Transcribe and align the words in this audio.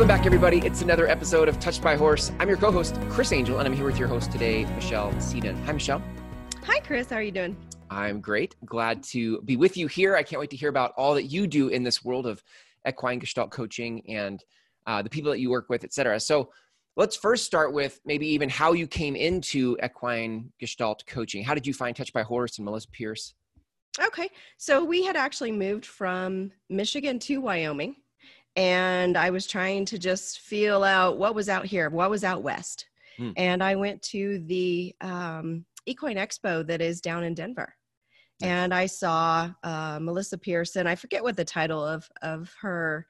Welcome 0.00 0.16
back, 0.16 0.24
everybody. 0.24 0.60
It's 0.64 0.80
another 0.80 1.06
episode 1.06 1.46
of 1.46 1.60
Touched 1.60 1.82
by 1.82 1.94
Horse. 1.94 2.32
I'm 2.38 2.48
your 2.48 2.56
co 2.56 2.72
host, 2.72 2.98
Chris 3.10 3.32
Angel, 3.32 3.58
and 3.58 3.68
I'm 3.68 3.74
here 3.74 3.84
with 3.84 3.98
your 3.98 4.08
host 4.08 4.32
today, 4.32 4.64
Michelle 4.74 5.12
Sidun. 5.16 5.62
Hi, 5.66 5.72
Michelle. 5.72 6.02
Hi, 6.64 6.80
Chris. 6.80 7.10
How 7.10 7.16
are 7.16 7.22
you 7.22 7.30
doing? 7.30 7.54
I'm 7.90 8.22
great. 8.22 8.56
Glad 8.64 9.02
to 9.10 9.42
be 9.42 9.56
with 9.56 9.76
you 9.76 9.88
here. 9.88 10.16
I 10.16 10.22
can't 10.22 10.40
wait 10.40 10.48
to 10.52 10.56
hear 10.56 10.70
about 10.70 10.94
all 10.96 11.14
that 11.16 11.24
you 11.24 11.46
do 11.46 11.68
in 11.68 11.82
this 11.82 12.02
world 12.02 12.26
of 12.26 12.42
equine 12.88 13.18
gestalt 13.18 13.50
coaching 13.50 14.02
and 14.08 14.42
uh, 14.86 15.02
the 15.02 15.10
people 15.10 15.30
that 15.32 15.38
you 15.38 15.50
work 15.50 15.68
with, 15.68 15.84
et 15.84 15.92
cetera. 15.92 16.18
So 16.18 16.50
let's 16.96 17.14
first 17.14 17.44
start 17.44 17.74
with 17.74 18.00
maybe 18.06 18.26
even 18.28 18.48
how 18.48 18.72
you 18.72 18.86
came 18.86 19.16
into 19.16 19.76
equine 19.84 20.50
gestalt 20.58 21.04
coaching. 21.04 21.44
How 21.44 21.52
did 21.52 21.66
you 21.66 21.74
find 21.74 21.94
Touched 21.94 22.14
by 22.14 22.22
Horse 22.22 22.56
and 22.56 22.64
Melissa 22.64 22.88
Pearce? 22.88 23.34
Okay. 24.02 24.30
So 24.56 24.82
we 24.82 25.04
had 25.04 25.16
actually 25.16 25.52
moved 25.52 25.84
from 25.84 26.52
Michigan 26.70 27.18
to 27.18 27.42
Wyoming 27.42 27.96
and 28.56 29.16
I 29.16 29.30
was 29.30 29.46
trying 29.46 29.84
to 29.86 29.98
just 29.98 30.40
feel 30.40 30.82
out 30.82 31.18
what 31.18 31.34
was 31.34 31.48
out 31.48 31.66
here, 31.66 31.88
what 31.88 32.10
was 32.10 32.24
out 32.24 32.42
west. 32.42 32.86
Hmm. 33.16 33.30
And 33.36 33.62
I 33.62 33.76
went 33.76 34.02
to 34.02 34.38
the 34.46 34.94
um, 35.00 35.64
Equine 35.86 36.16
Expo 36.16 36.66
that 36.66 36.80
is 36.80 37.00
down 37.00 37.24
in 37.24 37.34
Denver. 37.34 37.74
Nice. 38.40 38.50
And 38.50 38.74
I 38.74 38.86
saw 38.86 39.50
uh, 39.62 39.98
Melissa 40.00 40.38
Pearson. 40.38 40.86
I 40.86 40.94
forget 40.94 41.22
what 41.22 41.36
the 41.36 41.44
title 41.44 41.84
of, 41.84 42.08
of 42.22 42.52
her 42.60 43.06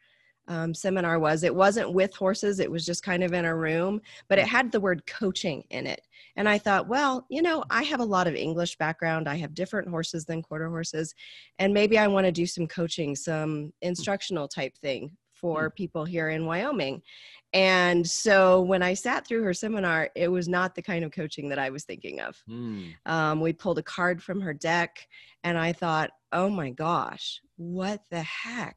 um, 0.49 0.75
seminar 0.75 1.19
was. 1.21 1.45
It 1.45 1.55
wasn't 1.55 1.93
with 1.93 2.15
horses, 2.15 2.59
it 2.59 2.71
was 2.71 2.85
just 2.85 3.05
kind 3.05 3.23
of 3.23 3.33
in 3.33 3.45
a 3.45 3.55
room, 3.55 4.01
but 4.29 4.39
it 4.39 4.47
hmm. 4.47 4.57
had 4.57 4.73
the 4.73 4.81
word 4.81 5.07
coaching 5.07 5.63
in 5.71 5.87
it. 5.87 6.03
And 6.37 6.49
I 6.49 6.59
thought, 6.59 6.89
well, 6.89 7.25
you 7.31 7.41
know, 7.41 7.65
I 7.71 7.83
have 7.85 8.01
a 8.01 8.05
lot 8.05 8.27
of 8.27 8.35
English 8.35 8.77
background. 8.77 9.29
I 9.29 9.37
have 9.37 9.55
different 9.55 9.89
horses 9.89 10.25
than 10.25 10.43
quarter 10.43 10.69
horses. 10.69 11.15
And 11.59 11.73
maybe 11.73 11.99
I 11.99 12.09
want 12.09 12.27
to 12.27 12.33
do 12.33 12.47
some 12.47 12.67
coaching, 12.67 13.17
some 13.17 13.63
hmm. 13.63 13.69
instructional 13.81 14.49
type 14.49 14.77
thing 14.77 15.17
for 15.41 15.71
mm. 15.71 15.75
people 15.75 16.05
here 16.05 16.29
in 16.29 16.47
Wyoming. 16.47 17.03
And 17.53 18.07
so 18.07 18.61
when 18.61 18.83
I 18.83 18.95
sat 18.95 19.27
through 19.27 19.43
her 19.43 19.55
seminar, 19.55 20.11
it 20.15 20.29
was 20.29 20.49
not 20.49 20.75
the 20.75 20.83
kind 20.83 21.05
of 21.05 21.11
coaching 21.11 21.49
that 21.49 21.59
I 21.59 21.71
was 21.71 21.85
thinking 21.85 22.21
of. 22.21 22.37
Mm. 22.49 22.95
Um, 23.07 23.41
we 23.41 23.53
pulled 23.53 23.79
a 23.79 23.83
card 23.83 24.23
from 24.23 24.41
her 24.41 24.55
deck, 24.55 25.07
and 25.43 25.59
I 25.59 25.73
thought, 25.73 26.11
oh 26.33 26.49
my 26.49 26.71
gosh, 26.71 27.41
what 27.57 28.03
the 28.11 28.23
heck? 28.23 28.77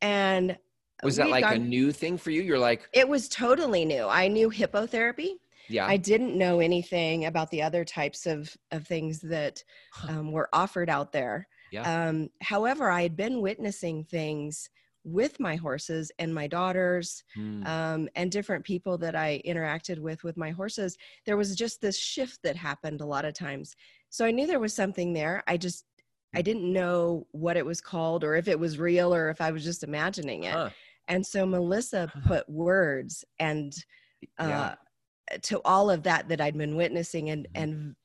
And 0.00 0.56
was 1.02 1.16
that 1.16 1.30
like 1.30 1.44
a 1.44 1.58
new 1.58 1.92
thing 1.92 2.16
for 2.16 2.30
you? 2.30 2.42
You're 2.42 2.58
like, 2.58 2.88
it 2.92 3.08
was 3.08 3.28
totally 3.28 3.84
new. 3.84 4.06
I 4.06 4.28
knew 4.28 4.50
hippotherapy. 4.50 5.32
Yeah. 5.68 5.86
I 5.86 5.96
didn't 5.96 6.36
know 6.36 6.60
anything 6.60 7.26
about 7.26 7.50
the 7.50 7.62
other 7.62 7.84
types 7.84 8.26
of, 8.26 8.54
of 8.72 8.86
things 8.86 9.20
that 9.20 9.62
um, 10.08 10.32
were 10.32 10.48
offered 10.52 10.90
out 10.90 11.12
there. 11.12 11.46
Yeah. 11.70 12.08
Um, 12.08 12.28
however, 12.42 12.90
I 12.90 13.02
had 13.02 13.16
been 13.16 13.40
witnessing 13.40 14.04
things 14.04 14.68
with 15.04 15.40
my 15.40 15.56
horses 15.56 16.12
and 16.18 16.34
my 16.34 16.46
daughters 16.46 17.24
mm. 17.36 17.66
um, 17.66 18.08
and 18.14 18.30
different 18.30 18.64
people 18.64 18.98
that 18.98 19.16
I 19.16 19.40
interacted 19.46 19.98
with 19.98 20.22
with 20.24 20.36
my 20.36 20.50
horses, 20.50 20.96
there 21.26 21.36
was 21.36 21.54
just 21.54 21.80
this 21.80 21.98
shift 21.98 22.38
that 22.44 22.56
happened 22.56 23.00
a 23.00 23.06
lot 23.06 23.24
of 23.24 23.34
times. 23.34 23.74
So 24.10 24.24
I 24.24 24.30
knew 24.30 24.46
there 24.46 24.60
was 24.60 24.74
something 24.74 25.12
there. 25.12 25.42
I 25.46 25.56
just 25.56 25.84
I 26.34 26.38
hmm. 26.38 26.44
didn't 26.44 26.72
know 26.72 27.26
what 27.32 27.56
it 27.56 27.66
was 27.66 27.80
called 27.80 28.24
or 28.24 28.36
if 28.36 28.46
it 28.46 28.58
was 28.58 28.78
real 28.78 29.14
or 29.14 29.30
if 29.30 29.40
I 29.40 29.50
was 29.50 29.64
just 29.64 29.82
imagining 29.82 30.44
it. 30.44 30.52
Huh. 30.52 30.70
And 31.08 31.26
so 31.26 31.44
Melissa 31.44 32.12
put 32.26 32.48
words 32.48 33.24
and 33.40 33.72
uh, 34.38 34.74
yeah. 35.30 35.36
to 35.42 35.60
all 35.64 35.90
of 35.90 36.04
that 36.04 36.28
that 36.28 36.40
I'd 36.40 36.56
been 36.56 36.76
witnessing 36.76 37.30
and 37.30 37.46
mm-hmm. 37.46 37.62
and 37.62 37.96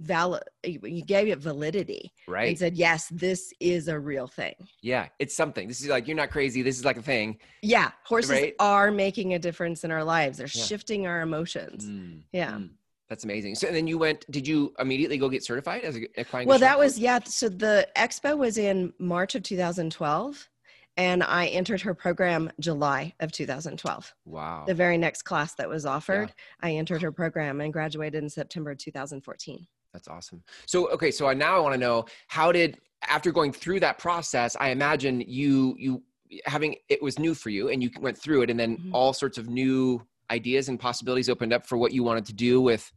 valid 0.00 0.42
you 0.64 1.02
gave 1.04 1.28
it 1.28 1.38
validity 1.38 2.12
right 2.26 2.48
and 2.48 2.58
said 2.58 2.76
yes 2.76 3.08
this 3.10 3.52
is 3.60 3.88
a 3.88 3.98
real 3.98 4.26
thing 4.26 4.54
yeah 4.82 5.06
it's 5.18 5.36
something 5.36 5.68
this 5.68 5.80
is 5.80 5.88
like 5.88 6.08
you're 6.08 6.16
not 6.16 6.30
crazy 6.30 6.62
this 6.62 6.78
is 6.78 6.84
like 6.84 6.96
a 6.96 7.02
thing 7.02 7.38
yeah 7.62 7.90
horses 8.04 8.30
right? 8.30 8.54
are 8.58 8.90
making 8.90 9.34
a 9.34 9.38
difference 9.38 9.84
in 9.84 9.90
our 9.90 10.02
lives 10.02 10.38
they're 10.38 10.48
yeah. 10.52 10.64
shifting 10.64 11.06
our 11.06 11.20
emotions 11.20 11.86
mm. 11.86 12.22
yeah 12.32 12.52
mm. 12.52 12.70
That's 13.10 13.24
amazing. 13.24 13.54
So 13.54 13.66
then 13.66 13.86
you 13.86 13.98
went, 13.98 14.24
did 14.30 14.48
you 14.48 14.72
immediately 14.78 15.18
go 15.18 15.28
get 15.28 15.44
certified 15.44 15.82
as 15.82 15.94
a 15.94 16.20
equine? 16.20 16.48
Well, 16.48 16.58
that 16.58 16.78
was, 16.78 16.98
yeah. 16.98 17.20
So 17.24 17.50
the 17.50 17.86
expo 17.96 18.36
was 18.36 18.56
in 18.56 18.94
March 18.98 19.34
of 19.34 19.42
2012 19.42 20.48
and 20.96 21.22
I 21.22 21.46
entered 21.46 21.80
her 21.82 21.94
program 21.94 22.50
July 22.60 23.14
of 23.20 23.32
2012. 23.32 24.14
Wow. 24.24 24.64
The 24.66 24.74
very 24.74 24.96
next 24.96 25.22
class 25.22 25.54
that 25.56 25.68
was 25.68 25.84
offered, 25.84 26.28
yeah. 26.28 26.68
I 26.68 26.72
entered 26.72 27.02
her 27.02 27.12
program 27.12 27.60
and 27.60 27.72
graduated 27.72 28.22
in 28.22 28.30
September 28.30 28.74
2014. 28.74 29.66
That's 29.94 30.08
awesome. 30.08 30.42
So 30.66 30.90
okay, 30.90 31.10
so 31.10 31.32
now 31.32 31.56
I 31.56 31.60
want 31.60 31.72
to 31.72 31.80
know 31.80 32.04
how 32.28 32.52
did 32.52 32.78
after 33.08 33.32
going 33.32 33.52
through 33.52 33.80
that 33.80 33.98
process, 33.98 34.56
I 34.60 34.68
imagine 34.68 35.22
you 35.26 35.74
you 35.78 36.02
having 36.44 36.76
it 36.88 37.00
was 37.00 37.18
new 37.18 37.32
for 37.32 37.48
you 37.48 37.68
and 37.68 37.82
you 37.82 37.90
went 38.00 38.18
through 38.18 38.42
it 38.42 38.50
and 38.50 38.58
then 38.58 38.76
mm-hmm. 38.76 38.94
all 38.94 39.12
sorts 39.12 39.38
of 39.38 39.48
new 39.48 40.04
ideas 40.30 40.68
and 40.68 40.80
possibilities 40.80 41.30
opened 41.30 41.52
up 41.52 41.66
for 41.66 41.78
what 41.78 41.92
you 41.92 42.02
wanted 42.02 42.26
to 42.26 42.32
do 42.32 42.60
with 42.60 42.90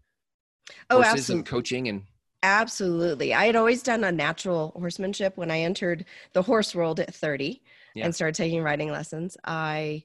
oh, 0.89 1.01
horses 1.01 1.29
and 1.29 1.45
coaching 1.45 1.87
and 1.87 2.01
Absolutely. 2.43 3.33
I 3.33 3.47
had 3.47 3.55
always 3.55 3.81
done 3.81 4.03
a 4.03 4.11
natural 4.11 4.71
horsemanship 4.75 5.37
when 5.37 5.49
I 5.49 5.61
entered 5.61 6.05
the 6.33 6.43
horse 6.43 6.75
world 6.75 6.99
at 6.99 7.13
30 7.13 7.61
yeah. 7.95 8.05
and 8.05 8.13
started 8.13 8.35
taking 8.35 8.61
riding 8.61 8.91
lessons. 8.91 9.37
I 9.43 10.03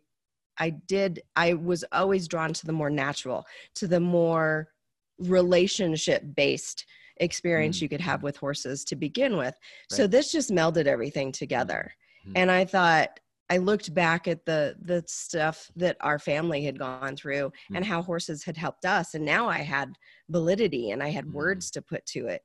I 0.58 0.70
did 0.70 1.22
I 1.36 1.54
was 1.54 1.84
always 1.92 2.28
drawn 2.28 2.52
to 2.54 2.66
the 2.66 2.72
more 2.72 2.90
natural, 2.90 3.46
to 3.76 3.86
the 3.86 4.00
more 4.00 4.71
relationship 5.22 6.22
based 6.34 6.86
experience 7.18 7.76
mm-hmm. 7.76 7.84
you 7.84 7.88
could 7.88 8.00
have 8.00 8.22
with 8.22 8.36
horses 8.36 8.84
to 8.84 8.96
begin 8.96 9.36
with. 9.36 9.54
Right. 9.54 9.96
So 9.96 10.06
this 10.06 10.32
just 10.32 10.50
melded 10.50 10.86
everything 10.86 11.32
together. 11.32 11.92
Mm-hmm. 12.26 12.32
And 12.36 12.50
I 12.50 12.64
thought 12.64 13.20
I 13.50 13.58
looked 13.58 13.92
back 13.92 14.28
at 14.28 14.44
the 14.46 14.76
the 14.80 15.04
stuff 15.06 15.70
that 15.76 15.96
our 16.00 16.18
family 16.18 16.64
had 16.64 16.78
gone 16.78 17.16
through 17.16 17.48
mm-hmm. 17.48 17.76
and 17.76 17.84
how 17.84 18.02
horses 18.02 18.44
had 18.44 18.56
helped 18.56 18.84
us 18.84 19.14
and 19.14 19.24
now 19.24 19.48
I 19.48 19.58
had 19.58 19.94
validity 20.30 20.90
and 20.90 21.02
I 21.02 21.08
had 21.08 21.24
mm-hmm. 21.26 21.36
words 21.36 21.70
to 21.72 21.82
put 21.82 22.04
to 22.06 22.26
it. 22.28 22.42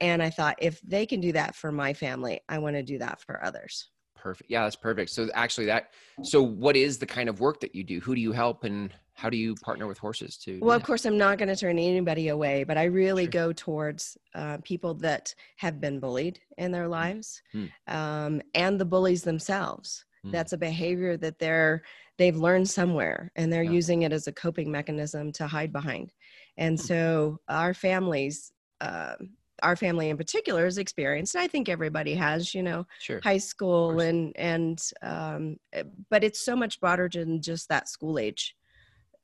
And 0.00 0.22
I 0.22 0.30
thought 0.30 0.56
if 0.58 0.80
they 0.82 1.06
can 1.06 1.20
do 1.20 1.32
that 1.32 1.56
for 1.56 1.72
my 1.72 1.92
family, 1.92 2.40
I 2.48 2.58
want 2.58 2.76
to 2.76 2.82
do 2.82 2.98
that 2.98 3.20
for 3.20 3.44
others. 3.44 3.90
Perfect. 4.20 4.50
Yeah, 4.50 4.64
that's 4.64 4.76
perfect. 4.76 5.10
So 5.10 5.28
actually 5.34 5.66
that 5.66 5.90
so 6.22 6.42
what 6.42 6.76
is 6.76 6.98
the 6.98 7.06
kind 7.06 7.28
of 7.28 7.40
work 7.40 7.60
that 7.60 7.74
you 7.74 7.84
do? 7.84 8.00
Who 8.00 8.14
do 8.14 8.20
you 8.20 8.32
help 8.32 8.64
and 8.64 8.92
how 9.14 9.28
do 9.28 9.36
you 9.36 9.54
partner 9.56 9.86
with 9.86 9.98
horses 9.98 10.36
too? 10.36 10.58
Well, 10.62 10.76
of 10.76 10.84
course, 10.84 11.04
I'm 11.04 11.18
not 11.18 11.38
going 11.38 11.48
to 11.48 11.56
turn 11.56 11.78
anybody 11.78 12.28
away, 12.28 12.64
but 12.64 12.78
I 12.78 12.84
really 12.84 13.24
sure. 13.24 13.30
go 13.30 13.52
towards 13.52 14.16
uh, 14.34 14.58
people 14.58 14.94
that 14.94 15.34
have 15.56 15.80
been 15.80 15.98
bullied 15.98 16.38
in 16.56 16.70
their 16.70 16.86
mm. 16.86 16.90
lives 16.90 17.42
mm. 17.54 17.68
um, 17.88 18.40
and 18.54 18.80
the 18.80 18.84
bullies 18.84 19.22
themselves. 19.22 20.04
Mm. 20.24 20.32
That's 20.32 20.52
a 20.52 20.58
behavior 20.58 21.16
that 21.16 21.38
they're 21.38 21.82
they've 22.16 22.36
learned 22.36 22.68
somewhere 22.68 23.30
and 23.36 23.52
they're 23.52 23.62
yeah. 23.62 23.70
using 23.70 24.02
it 24.02 24.12
as 24.12 24.26
a 24.26 24.32
coping 24.32 24.70
mechanism 24.70 25.32
to 25.32 25.46
hide 25.46 25.72
behind. 25.72 26.12
And 26.56 26.78
mm. 26.78 26.82
so 26.82 27.40
our 27.48 27.74
families. 27.74 28.52
Uh, 28.80 29.16
our 29.62 29.76
family 29.76 30.08
in 30.10 30.16
particular 30.16 30.64
has 30.64 30.78
experienced 30.78 31.36
i 31.36 31.46
think 31.46 31.68
everybody 31.68 32.14
has 32.14 32.54
you 32.54 32.62
know 32.62 32.86
sure. 32.98 33.20
high 33.22 33.38
school 33.38 34.00
and 34.00 34.32
and 34.36 34.90
um, 35.02 35.56
eh, 35.72 35.82
but 36.10 36.24
it's 36.24 36.40
so 36.40 36.54
much 36.54 36.80
broader 36.80 37.08
than 37.08 37.40
just 37.40 37.68
that 37.68 37.88
school 37.88 38.18
age 38.18 38.54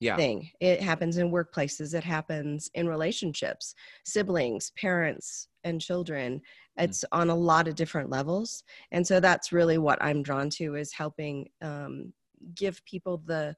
yeah. 0.05 0.17
thing. 0.17 0.51
It 0.61 0.81
happens 0.81 1.17
in 1.17 1.31
workplaces, 1.31 1.95
it 1.95 2.05
happens 2.05 2.71
in 2.75 2.89
relationships, 2.89 3.75
siblings, 4.05 4.71
parents, 4.77 5.49
and 5.65 5.81
children. 5.81 6.41
Mm. 6.79 6.85
It's 6.85 7.01
mm. 7.05 7.19
on 7.19 7.31
a 7.31 7.35
lot 7.35 7.69
of 7.69 7.75
different 7.75 8.11
levels. 8.11 8.65
And 8.93 9.07
so 9.07 9.21
that's 9.21 9.53
really 9.53 9.79
what 9.79 10.03
I'm 10.03 10.23
drawn 10.23 10.51
to 10.51 10.77
is 10.77 10.93
helping 10.93 11.49
um, 11.63 12.13
give 12.55 12.85
people 12.85 13.23
the 13.25 13.57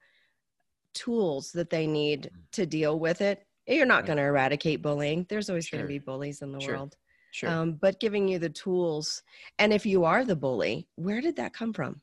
tools 0.94 1.50
that 1.52 1.70
they 1.70 1.86
need 1.86 2.30
mm. 2.32 2.50
to 2.52 2.66
deal 2.66 2.98
with 2.98 3.20
it. 3.20 3.46
You're 3.66 3.86
not 3.86 4.06
going 4.06 4.18
to 4.18 4.22
eradicate 4.22 4.82
bullying. 4.82 5.26
There's 5.28 5.50
always 5.50 5.66
sure. 5.66 5.78
going 5.78 5.88
to 5.88 5.92
be 5.92 5.98
bullies 5.98 6.42
in 6.42 6.52
the 6.52 6.60
sure. 6.60 6.74
world. 6.74 6.96
Sure. 7.32 7.50
Um, 7.50 7.72
but 7.72 8.00
giving 8.00 8.28
you 8.28 8.38
the 8.38 8.48
tools. 8.48 9.22
And 9.58 9.72
if 9.72 9.84
you 9.84 10.04
are 10.04 10.24
the 10.24 10.36
bully, 10.36 10.88
where 10.94 11.20
did 11.20 11.36
that 11.36 11.52
come 11.52 11.72
from? 11.72 12.00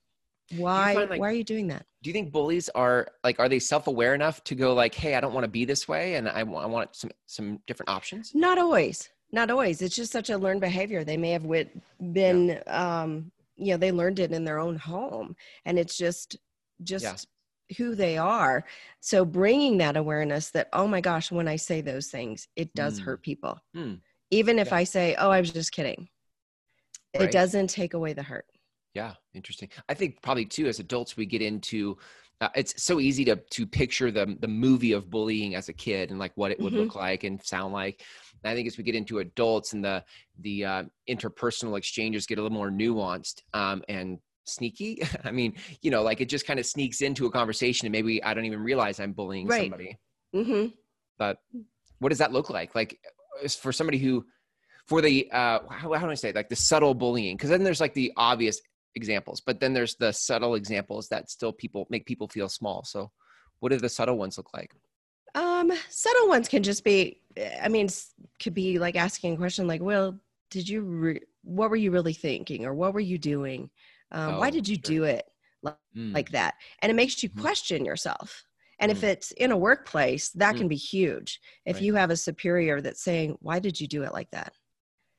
Why? 0.58 0.94
Find, 0.94 1.10
like, 1.10 1.20
why 1.20 1.30
are 1.30 1.34
you 1.34 1.44
doing 1.44 1.68
that? 1.68 1.86
Do 2.04 2.10
you 2.10 2.14
think 2.14 2.32
bullies 2.32 2.70
are 2.70 3.08
like 3.24 3.40
are 3.40 3.50
they 3.50 3.60
self 3.60 3.88
aware 3.88 4.14
enough 4.14 4.44
to 4.44 4.56
go 4.56 4.74
like, 4.74 4.94
hey, 4.94 5.16
I 5.16 5.22
don't 5.22 5.34
want 5.34 5.46
to 5.46 5.50
be 5.50 5.66
this 5.66 5.88
way, 5.88 6.16
and 6.16 6.28
I 6.30 6.44
want 6.44 6.66
I 6.66 6.68
want 6.68 6.96
some 6.96 7.12
some 7.26 7.60
different 7.66 7.90
options? 7.90 8.36
Not 8.36 8.58
always. 8.58 9.10
Not 9.32 9.50
always. 9.50 9.82
It's 9.82 9.96
just 9.96 10.12
such 10.12 10.30
a 10.30 10.38
learned 10.38 10.62
behavior. 10.62 11.04
They 11.04 11.18
may 11.18 11.32
have 11.32 11.46
wit- 11.46 11.76
been, 12.14 12.50
yeah. 12.50 13.02
um, 13.02 13.32
you 13.56 13.72
know, 13.72 13.78
they 13.78 13.92
learned 13.92 14.20
it 14.20 14.32
in 14.32 14.44
their 14.44 14.60
own 14.60 14.76
home, 14.76 15.36
and 15.66 15.80
it's 15.80 15.98
just 15.98 16.38
just. 16.84 17.04
Yeah 17.04 17.16
who 17.78 17.96
they 17.96 18.18
are. 18.18 18.66
So 19.00 19.26
bringing 19.26 19.78
that 19.78 19.98
awareness 19.98 20.52
that, 20.52 20.70
oh 20.74 20.88
my 20.88 21.02
gosh, 21.02 21.32
when 21.32 21.48
I 21.48 21.56
say 21.56 21.82
those 21.82 22.08
things, 22.08 22.48
it 22.56 22.74
does 22.74 23.00
mm. 23.00 23.04
hurt 23.04 23.22
people. 23.22 23.60
Mm. 23.76 24.00
Even 24.32 24.60
if 24.60 24.70
yeah. 24.70 24.78
I 24.78 24.84
say, 24.84 25.16
oh, 25.18 25.30
I 25.30 25.40
was 25.40 25.52
just 25.52 25.72
kidding, 25.72 26.10
right. 27.16 27.24
it 27.24 27.32
doesn't 27.32 27.70
take 27.70 27.94
away 27.94 28.14
the 28.14 28.24
hurt. 28.24 28.46
Yeah, 28.94 29.14
interesting. 29.34 29.70
I 29.90 29.94
think 29.94 30.22
probably 30.22 30.46
too 30.46 30.68
as 30.68 30.80
adults 30.80 31.18
we 31.18 31.26
get 31.26 31.42
into 31.42 31.98
uh, 32.42 32.50
it's 32.56 32.84
so 32.84 33.00
easy 33.00 33.24
to 33.24 33.38
to 33.38 33.66
picture 33.66 34.12
the 34.12 34.36
the 34.42 34.48
movie 34.48 34.92
of 34.92 35.10
bullying 35.10 35.56
as 35.56 35.70
a 35.70 35.74
kid 35.74 36.10
and 36.10 36.20
like 36.20 36.34
what 36.36 36.52
it 36.52 36.60
would 36.60 36.74
mm-hmm. 36.74 36.84
look 36.84 36.96
like 36.96 37.24
and 37.24 37.42
sound 37.42 37.74
like. 37.74 38.04
And 38.44 38.52
I 38.52 38.56
think 38.56 38.68
as 38.68 38.78
we 38.78 38.84
get 38.84 38.96
into 38.96 39.20
adults 39.20 39.74
and 39.74 39.84
the 39.84 40.04
the 40.40 40.66
uh, 40.66 40.84
interpersonal 41.10 41.78
exchanges 41.78 42.26
get 42.26 42.40
a 42.40 42.42
little 42.42 42.56
more 42.56 42.70
nuanced 42.70 43.42
um, 43.54 43.84
and 43.88 44.20
sneaky 44.46 45.02
i 45.24 45.32
mean 45.32 45.54
you 45.82 45.90
know 45.92 46.04
like 46.04 46.22
it 46.22 46.30
just 46.30 46.46
kind 46.46 46.60
of 46.60 46.66
sneaks 46.66 47.02
into 47.02 47.26
a 47.26 47.32
conversation 47.32 47.86
and 47.86 47.92
maybe 47.92 48.24
i 48.24 48.34
don't 48.34 48.46
even 48.46 48.60
realize 48.60 49.00
i'm 49.00 49.14
bullying 49.14 49.48
Right. 49.48 49.62
somebody 49.62 49.98
hmm 50.34 50.66
but 51.18 51.38
what 52.00 52.10
does 52.10 52.18
that 52.18 52.32
look 52.34 52.50
like 52.50 52.76
like 52.76 53.00
for 53.60 53.72
somebody 53.72 53.98
who 53.98 54.26
for 54.88 55.02
the 55.02 55.30
uh 55.32 55.60
how, 55.70 55.94
how 55.94 56.06
do 56.06 56.12
i 56.12 56.16
say 56.16 56.30
it? 56.30 56.36
like 56.36 56.50
the 56.50 56.56
subtle 56.56 56.94
bullying 56.94 57.36
because 57.38 57.50
then 57.50 57.64
there's 57.64 57.82
like 57.82 57.94
the 57.94 58.12
obvious 58.18 58.60
examples 58.96 59.42
but 59.42 59.60
then 59.60 59.74
there's 59.74 59.96
the 59.96 60.12
subtle 60.12 60.56
examples 60.56 61.08
that 61.08 61.30
still 61.30 61.52
people 61.54 61.88
make 61.90 62.06
people 62.06 62.28
feel 62.28 62.50
small 62.50 62.84
so 62.84 63.12
what 63.60 63.72
do 63.72 63.78
the 63.78 63.90
subtle 63.90 64.18
ones 64.18 64.38
look 64.38 64.54
like 64.54 64.72
Um, 65.36 65.72
subtle 65.90 66.28
ones 66.28 66.48
can 66.48 66.62
just 66.62 66.84
be, 66.84 67.22
I 67.62 67.68
mean, 67.70 67.88
could 68.42 68.54
be 68.54 68.78
like 68.78 68.96
asking 68.96 69.34
a 69.34 69.38
question 69.38 69.66
like, 69.68 69.82
well, 69.82 70.20
did 70.52 70.70
you, 70.70 70.82
re- 70.84 71.22
what 71.44 71.72
were 71.72 71.76
you 71.76 71.90
really 71.90 72.14
thinking? 72.14 72.66
Or 72.68 72.74
what 72.76 72.94
were 72.94 73.00
you 73.12 73.18
doing? 73.18 73.72
Um, 74.14 74.38
why 74.38 74.48
Oh, 74.48 74.52
did 74.52 74.68
you 74.68 74.76
sure. 74.76 74.82
do 74.96 75.04
it 75.06 75.26
Mm, 75.96 76.14
like 76.14 76.30
that? 76.32 76.56
And 76.82 76.90
it 76.92 76.96
makes 76.96 77.22
you 77.24 77.30
Mhm. 77.30 77.42
question 77.42 77.86
yourself. 77.86 78.46
And 78.80 78.92
if 78.92 79.02
Mm. 79.02 79.10
it's 79.14 79.32
in 79.32 79.52
a 79.52 79.58
workplace, 79.58 80.30
that 80.32 80.56
Mm. 80.56 80.58
can 80.60 80.68
be 80.68 80.76
huge. 80.76 81.40
If 81.66 81.76
Right. 81.78 81.84
you 81.84 81.96
have 81.96 82.10
a 82.10 82.18
superior 82.18 82.82
that's 82.82 83.02
saying, 83.02 83.38
why 83.40 83.60
did 83.60 83.80
you 83.80 83.88
do 83.88 84.04
it 84.04 84.12
like 84.14 84.30
that? 84.32 84.54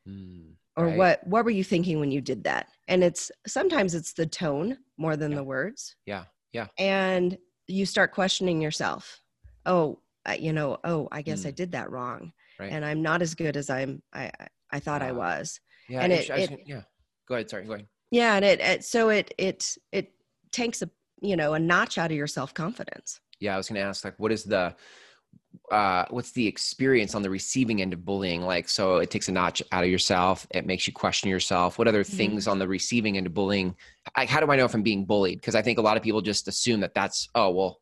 mm, 0.07 0.55
Or 0.77 0.87
right. 0.89 0.99
what, 0.99 1.27
what 1.27 1.45
were 1.47 1.51
you 1.51 1.65
thinking 1.65 1.99
when 1.99 2.11
you 2.11 2.21
did 2.21 2.45
that? 2.45 2.69
And 2.89 3.03
it's 3.03 3.31
sometimes 3.47 3.95
it's 3.95 4.13
the 4.13 4.27
tone 4.27 4.79
more 4.99 5.17
than 5.17 5.31
Yeah. 5.31 5.37
the 5.39 5.45
words. 5.45 5.97
yeah 6.05 6.27
yeah 6.53 6.69
And 6.79 7.39
you 7.67 7.87
start 7.87 8.13
questioning 8.13 8.61
yourself. 8.61 9.23
Oh, 9.65 10.03
you 10.39 10.53
know, 10.53 10.79
oh, 10.85 11.09
I 11.11 11.23
guess 11.23 11.47
I 11.47 11.53
Mm. 11.53 11.55
did 11.57 11.73
that 11.73 11.91
wrong. 11.91 12.33
Right. 12.59 12.71
and 12.71 12.85
I'm 12.85 13.03
not 13.03 13.21
as 13.23 13.35
good 13.35 13.57
as 13.57 13.69
I'm 13.71 14.03
I 14.13 14.31
I- 14.71 14.79
thought 14.81 15.03
I 15.03 15.11
Ah. 15.11 15.15
was. 15.15 15.59
yeah 15.89 16.01
and 16.03 16.13
it- 16.13 16.29
it- 16.31 16.61
yeah 16.69 16.83
go 17.27 17.35
ahead 17.37 17.49
sorry 17.51 17.65
go 17.65 17.73
ahead 17.73 17.89
Yeah, 18.15 18.37
and 18.37 18.45
it, 18.45 18.61
it 18.61 18.85
so 18.85 19.09
it 19.09 19.35
it 19.39 19.77
it 19.93 20.13
takes 20.53 20.83
a 20.83 20.91
you 21.21 21.37
know 21.37 21.55
a 21.55 21.59
notch 21.59 21.99
out 21.99 22.11
of 22.11 22.17
your 22.17 22.27
self 22.27 22.55
confidence. 22.55 23.21
yeah 23.41 23.55
i 23.55 23.57
was 23.57 23.69
going 23.69 23.81
to 23.81 23.87
ask 23.89 24.05
like 24.05 24.19
what 24.19 24.33
is 24.33 24.45
the 24.45 24.75
uh 25.71 26.05
what's 26.11 26.33
the 26.33 26.47
experience 26.47 27.15
on 27.15 27.23
the 27.23 27.31
receiving 27.31 27.81
end 27.81 27.93
of 27.93 28.05
bullying 28.05 28.43
like 28.43 28.69
so 28.69 28.97
it 28.97 29.11
takes 29.11 29.29
a 29.29 29.33
notch 29.33 29.63
out 29.73 29.85
of 29.85 29.91
yourself 29.91 30.47
it 30.51 30.67
makes 30.67 30.87
you 30.87 30.93
question 30.93 31.31
yourself 31.31 31.79
what 31.79 31.89
other 31.89 32.05
Mhm. 32.05 32.17
things 32.17 32.47
on 32.47 32.59
the 32.59 32.69
receiving 32.69 33.17
end 33.17 33.27
of 33.27 33.35
bullying 33.35 33.75
like 34.17 34.29
how 34.29 34.41
do 34.41 34.51
i 34.51 34.57
know 34.57 34.65
if 34.65 34.75
i'm 34.75 34.83
being 34.83 35.05
bullied 35.05 35.41
because 35.41 35.55
i 35.55 35.63
think 35.63 35.79
a 35.79 35.83
lot 35.83 35.97
of 35.97 36.03
people 36.03 36.21
just 36.21 36.49
assume 36.49 36.81
that 36.81 36.95
that's 36.95 37.29
oh 37.35 37.51
well 37.51 37.81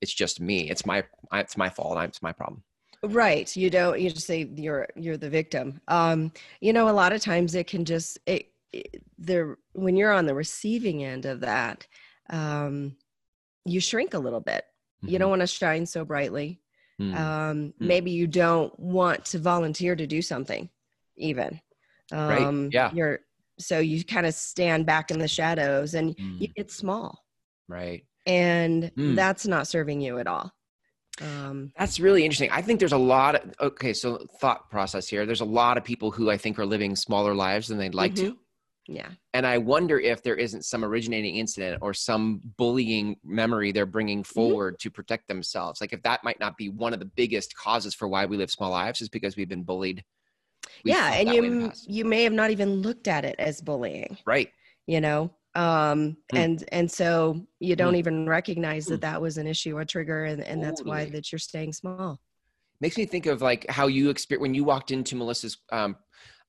it's 0.00 0.14
just 0.14 0.40
me 0.40 0.70
it's 0.70 0.86
my 0.86 1.02
it's 1.32 1.56
my 1.56 1.68
fault 1.68 1.98
it's 2.04 2.22
my 2.22 2.32
problem 2.32 2.62
Right. 3.02 3.54
You 3.54 3.68
don't 3.68 4.00
you 4.00 4.08
just 4.08 4.26
say 4.26 4.48
you're 4.56 4.88
you're 4.96 5.18
the 5.18 5.28
victim. 5.28 5.78
Um, 5.88 6.32
you 6.62 6.72
know, 6.72 6.88
a 6.88 6.90
lot 6.92 7.12
of 7.12 7.20
times 7.20 7.54
it 7.54 7.66
can 7.66 7.84
just 7.84 8.18
it 8.24 8.53
the 9.18 9.56
when 9.72 9.96
you're 9.96 10.12
on 10.12 10.26
the 10.26 10.34
receiving 10.34 11.04
end 11.04 11.26
of 11.26 11.40
that, 11.40 11.86
um, 12.30 12.96
you 13.64 13.80
shrink 13.80 14.14
a 14.14 14.18
little 14.18 14.40
bit. 14.40 14.64
You 15.02 15.18
don't 15.18 15.30
want 15.30 15.42
to 15.42 15.46
shine 15.46 15.84
so 15.86 16.04
brightly. 16.04 16.60
Mhm. 17.00 17.14
um, 17.14 17.56
Mm. 17.72 17.74
maybe 17.80 18.10
you 18.12 18.26
don't 18.26 18.78
want 18.78 19.24
to 19.26 19.38
volunteer 19.38 19.94
to 19.96 20.06
do 20.06 20.22
something 20.22 20.70
even 21.16 21.60
Right, 22.12 22.46
um, 22.46 22.70
yeah. 22.72 22.90
you're 22.92 23.20
so 23.58 23.78
you 23.80 24.04
kind 24.04 24.26
of 24.26 24.34
stand 24.34 24.86
back 24.86 25.10
in 25.10 25.18
the 25.18 25.28
shadows 25.28 25.94
and 25.94 26.14
you 26.38 26.48
Mm, 26.48 26.54
get 26.54 26.70
small 26.70 27.24
right 27.68 28.06
and 28.26 28.92
Mm. 28.96 29.16
that's 29.16 29.46
not 29.46 29.66
serving 29.66 30.00
you 30.00 30.18
at 30.18 30.26
all 30.28 30.52
um, 31.20 31.72
That's 31.78 32.00
really 32.00 32.24
interesting. 32.24 32.50
I 32.50 32.62
think 32.62 32.78
there's 32.80 32.92
a 32.92 32.96
lot 32.98 33.34
of 33.36 33.54
okay, 33.60 33.92
so 33.92 34.18
thought 34.40 34.70
process 34.70 35.06
here. 35.08 35.26
There's 35.26 35.40
a 35.40 35.44
lot 35.44 35.76
of 35.76 35.84
people 35.84 36.10
who 36.10 36.30
I 36.30 36.36
think 36.36 36.58
are 36.58 36.66
living 36.66 36.96
smaller 36.96 37.34
lives 37.34 37.68
than 37.68 37.78
they'd 37.78 37.94
like 37.94 38.14
to. 38.16 38.36
Yeah 38.86 39.10
And 39.32 39.46
I 39.46 39.58
wonder 39.58 39.98
if 39.98 40.22
there 40.22 40.36
isn't 40.36 40.64
some 40.64 40.84
originating 40.84 41.36
incident 41.36 41.78
or 41.82 41.92
some 41.94 42.40
bullying 42.56 43.16
memory 43.24 43.72
they're 43.72 43.86
bringing 43.86 44.22
Mm-hmm. 44.22 44.34
forward 44.34 44.78
to 44.80 44.90
protect 44.90 45.26
themselves. 45.28 45.80
Like 45.80 45.92
if 45.92 46.02
that 46.02 46.22
might 46.22 46.38
not 46.38 46.56
be 46.56 46.68
one 46.68 46.92
of 46.92 47.00
the 47.00 47.06
biggest 47.16 47.56
causes 47.56 47.94
for 47.94 48.06
why 48.08 48.26
we 48.26 48.36
live 48.36 48.50
small 48.50 48.70
lives 48.70 49.00
is 49.00 49.08
because 49.08 49.36
we've 49.36 49.48
been 49.48 49.64
bullied. 49.64 50.04
We 50.84 50.90
yeah 50.92 51.12
and 51.14 51.28
that 51.28 51.40
way 51.40 51.46
in 51.46 51.58
the 51.58 51.64
you 51.64 51.70
you 51.98 52.04
may 52.04 52.22
have 52.24 52.32
not 52.32 52.50
even 52.50 52.70
looked 52.86 53.08
at 53.08 53.24
it 53.24 53.36
as 53.38 53.60
bullying 53.60 54.16
right. 54.26 54.50
you 54.86 55.00
know 55.00 55.30
um 55.54 56.16
Hmm. 56.30 56.36
and 56.36 56.64
and 56.72 56.90
so 56.90 57.46
you 57.60 57.76
don't 57.76 57.96
even 57.96 58.26
recognize 58.26 58.86
that 58.86 58.96
Hmm. 58.96 59.00
that 59.08 59.20
was 59.22 59.38
an 59.38 59.46
issue 59.46 59.76
or 59.76 59.84
trigger 59.84 60.24
and, 60.24 60.42
and 60.42 60.62
that's 60.62 60.82
why 60.84 61.04
that 61.06 61.30
you're 61.32 61.38
staying 61.38 61.72
small 61.72 62.18
makes 62.80 62.96
me 62.96 63.06
think 63.06 63.26
of 63.26 63.40
like 63.40 63.64
how 63.70 63.86
you 63.86 64.10
experience 64.10 64.42
when 64.42 64.54
you 64.54 64.64
walked 64.64 64.90
into 64.90 65.16
Melissa's 65.16 65.56
um, 65.70 65.96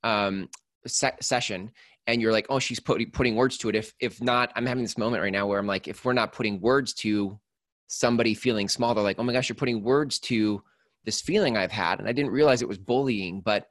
um, 0.03 0.49
se- 0.87 1.21
session 1.21 1.71
and 2.07 2.21
you're 2.21 2.31
like, 2.31 2.47
oh, 2.49 2.59
she's 2.59 2.79
putting 2.79 3.09
putting 3.11 3.35
words 3.35 3.57
to 3.59 3.69
it. 3.69 3.75
If 3.75 3.93
if 3.99 4.21
not, 4.21 4.51
I'm 4.55 4.65
having 4.65 4.83
this 4.83 4.97
moment 4.97 5.23
right 5.23 5.31
now 5.31 5.47
where 5.47 5.59
I'm 5.59 5.67
like, 5.67 5.87
if 5.87 6.05
we're 6.05 6.13
not 6.13 6.33
putting 6.33 6.61
words 6.61 6.93
to 6.95 7.39
somebody 7.87 8.33
feeling 8.33 8.67
small, 8.67 8.93
they're 8.93 9.03
like, 9.03 9.19
oh 9.19 9.23
my 9.23 9.33
gosh, 9.33 9.49
you're 9.49 9.55
putting 9.55 9.83
words 9.83 10.19
to 10.19 10.61
this 11.03 11.21
feeling 11.21 11.55
I've 11.57 11.71
had, 11.71 11.99
and 11.99 12.07
I 12.07 12.11
didn't 12.11 12.31
realize 12.31 12.61
it 12.61 12.67
was 12.67 12.77
bullying. 12.77 13.41
But 13.41 13.67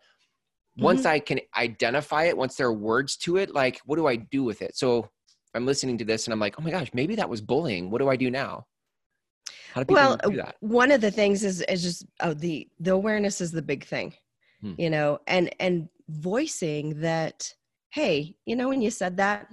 once 0.77 1.07
I 1.07 1.21
can 1.21 1.41
identify 1.57 2.25
it, 2.25 2.37
once 2.37 2.57
there 2.57 2.67
are 2.67 2.73
words 2.73 3.17
to 3.19 3.37
it, 3.37 3.55
like, 3.55 3.81
what 3.85 3.97
do 3.97 4.07
I 4.09 4.17
do 4.17 4.43
with 4.43 4.61
it? 4.63 4.77
So 4.77 5.09
I'm 5.55 5.67
listening 5.67 5.99
to 5.99 6.05
this 6.05 6.27
and 6.27 6.33
I'm 6.33 6.41
like, 6.41 6.57
oh 6.59 6.63
my 6.63 6.71
gosh, 6.71 6.91
maybe 6.93 7.15
that 7.17 7.29
was 7.29 7.41
bullying. 7.41 7.91
What 7.91 7.99
do 8.01 8.09
I 8.09 8.17
do 8.17 8.29
now? 8.31 8.67
How 9.73 9.83
do 9.83 9.87
people 9.87 9.95
well 10.03 10.17
do 10.17 10.37
that? 10.37 10.57
one 10.61 10.91
of 10.91 11.01
the 11.01 11.11
things 11.11 11.45
is 11.45 11.61
is 11.63 11.83
just 11.83 12.07
oh 12.21 12.35
the 12.35 12.69
the 12.79 12.93
awareness 12.93 13.41
is 13.41 13.51
the 13.51 13.63
big 13.63 13.85
thing 13.85 14.15
Hmm. 14.61 14.75
you 14.79 14.89
know 14.89 15.19
and 15.27 15.55
and 15.59 15.89
voicing 16.09 17.01
that 17.01 17.53
hey 17.95 18.35
you 18.45 18.57
know 18.57 18.69
when 18.69 18.83
you 18.83 18.91
said 18.91 19.17
that 19.17 19.47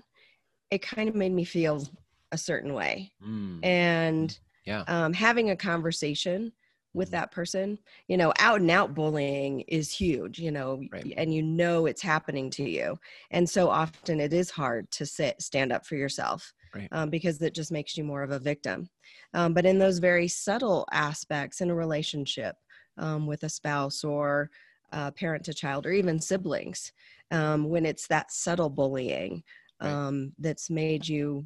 it 0.72 0.82
kind 0.82 1.08
of 1.08 1.14
made 1.16 1.32
me 1.32 1.44
feel 1.44 1.88
a 2.32 2.38
certain 2.38 2.74
way 2.74 3.12
Mm, 3.24 3.60
and 3.64 4.40
yeah. 4.66 4.84
um, 4.88 5.14
having 5.14 5.52
a 5.52 5.56
conversation 5.56 6.52
with 6.94 7.10
Mhm. 7.10 7.12
that 7.12 7.32
person 7.32 7.78
you 8.08 8.18
know 8.18 8.34
out 8.40 8.60
and 8.62 8.72
out 8.72 8.96
bullying 8.96 9.62
is 9.62 9.92
huge 9.92 10.40
you 10.40 10.52
know 10.52 10.82
Right. 10.92 11.14
and 11.18 11.34
you 11.34 11.44
know 11.44 11.86
it's 11.86 12.02
happening 12.02 12.50
to 12.50 12.68
you 12.68 12.98
and 13.30 13.48
so 13.48 13.70
often 13.70 14.20
it 14.20 14.34
is 14.34 14.50
hard 14.50 14.90
to 14.92 15.06
sit 15.06 15.40
stand 15.42 15.72
up 15.72 15.86
for 15.86 15.96
yourself 15.96 16.52
Right. 16.74 16.90
um, 16.92 17.10
because 17.12 17.42
it 17.42 17.54
just 17.54 17.72
makes 17.72 17.96
you 17.96 18.04
more 18.04 18.24
of 18.24 18.32
a 18.32 18.40
victim 18.40 18.90
um, 19.36 19.54
but 19.54 19.66
in 19.68 19.78
those 19.78 20.00
very 20.00 20.28
subtle 20.28 20.88
aspects 20.92 21.62
in 21.62 21.70
a 21.70 21.76
relationship 21.76 22.56
um, 22.98 23.28
with 23.28 23.44
a 23.44 23.50
spouse 23.50 24.04
or 24.04 24.50
uh, 24.94 25.12
parent 25.12 25.44
to 25.46 25.54
child 25.54 25.86
or 25.86 25.92
even 25.92 26.20
siblings 26.20 26.92
um, 27.32 27.70
when 27.70 27.86
it's 27.86 28.08
that 28.08 28.32
subtle 28.32 28.70
bullying 28.70 29.44
um, 29.80 30.32
that's 30.38 30.70
made 30.70 31.08
you 31.08 31.46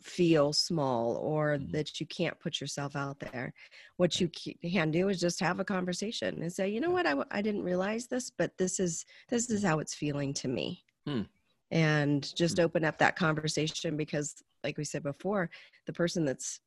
feel 0.00 0.52
small 0.52 1.16
or 1.16 1.56
Mhm. 1.58 1.72
that 1.72 1.98
you 2.00 2.06
can't 2.06 2.38
put 2.38 2.60
yourself 2.60 2.94
out 2.94 3.18
there. 3.20 3.52
What 3.96 4.20
you 4.20 4.28
can 4.28 4.90
do 4.90 5.08
is 5.08 5.18
just 5.20 5.40
have 5.40 5.60
a 5.60 5.64
conversation 5.64 6.42
and 6.42 6.52
say 6.52 6.68
you 6.68 6.80
know 6.80 6.90
what? 6.90 7.06
I 7.30 7.42
didn't 7.42 7.62
realize 7.62 8.06
this 8.06 8.30
but 8.30 8.56
this 8.58 8.80
is 8.80 9.04
this 9.28 9.48
is 9.50 9.62
how 9.62 9.78
it's 9.78 9.94
feeling 9.94 10.32
to 10.34 10.48
me. 10.48 10.84
Hmm. 11.06 11.22
and 11.70 12.34
just 12.34 12.56
Hmm. 12.58 12.64
open 12.64 12.84
up 12.84 12.96
that 12.98 13.14
conversation 13.16 13.96
because 13.96 14.42
like 14.62 14.78
we 14.78 14.84
said 14.84 15.02
before 15.02 15.50
the 15.86 15.92
person 15.92 16.24
that's 16.24 16.60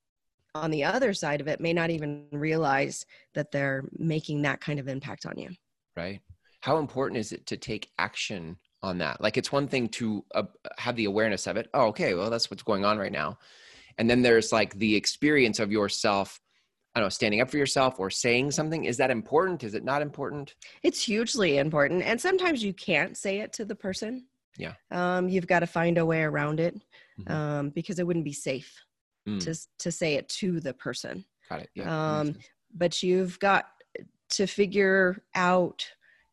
on 0.54 0.70
the 0.72 0.84
other 0.84 1.14
side 1.14 1.42
of 1.42 1.48
it 1.48 1.60
may 1.60 1.74
not 1.74 1.90
even 1.90 2.28
realize 2.32 3.06
that 3.34 3.52
they're 3.52 3.84
making 3.98 4.44
that 4.44 4.62
kind 4.62 4.80
of 4.80 4.88
impact 4.88 5.26
on 5.26 5.38
you. 5.38 5.50
Right 5.96 6.22
how 6.62 6.78
important 6.78 7.20
is 7.20 7.32
it 7.32 7.46
to 7.48 7.58
take 7.58 7.90
action 8.00 8.58
on 8.84 8.98
that? 9.00 9.22
Like 9.22 9.38
it's 9.38 9.52
one 9.52 9.68
thing 9.68 9.88
to 9.90 10.24
uh, 10.36 10.44
have 10.78 10.96
the 10.96 11.06
awareness 11.06 11.48
of 11.48 11.58
it 11.58 11.70
oh 11.74 11.88
okay 11.88 12.14
well 12.14 12.30
that's 12.30 12.50
what's 12.52 12.64
going 12.64 12.86
on 12.86 12.98
right 12.98 13.12
now. 13.12 13.38
And 13.98 14.10
then 14.10 14.22
there's 14.22 14.52
like 14.52 14.76
the 14.76 14.96
experience 14.96 15.60
of 15.60 15.72
yourself 15.72 16.40
i 16.96 17.00
don't 17.00 17.06
know 17.06 17.10
standing 17.10 17.42
up 17.42 17.50
for 17.52 17.58
yourself 17.58 18.00
or 18.00 18.10
saying 18.10 18.52
something. 18.52 18.86
Is 18.86 18.98
that 18.98 19.12
important? 19.12 19.64
Is 19.64 19.74
it 19.76 19.84
not 19.84 20.02
important? 20.02 20.56
It's 20.84 21.02
hugely 21.04 21.58
important 21.60 22.04
and 22.04 22.20
sometimes 22.20 22.64
you 22.64 22.74
can't 22.74 23.16
say 23.18 23.40
it 23.40 23.54
to 23.54 23.66
the 23.66 23.76
person. 23.76 24.26
Yeah. 24.58 24.74
um, 24.92 25.30
you've 25.30 25.46
got 25.46 25.60
to 25.60 25.68
find 25.68 25.98
a 26.00 26.06
way 26.06 26.24
around 26.24 26.60
it 26.60 26.76
Mhm. 27.20 27.32
um, 27.32 27.70
because 27.70 28.00
it 28.00 28.08
wouldn't 28.08 28.26
be 28.26 28.34
safe 28.34 28.74
Mm, 29.28 29.44
to 29.44 29.68
to 29.80 29.92
say 29.92 30.16
it 30.16 30.30
to 30.30 30.60
the 30.62 30.74
person. 30.74 31.26
Got 31.50 31.62
it. 31.64 31.70
Yeah. 31.76 31.90
Um, 32.20 32.36
but 32.74 33.04
you've 33.04 33.38
got 33.40 33.66
to 34.30 34.48
figure 34.48 35.22
out 35.36 35.86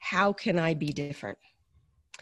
how 0.04 0.32
can 0.32 0.58
i 0.58 0.75
be 0.75 0.92
different 0.92 1.38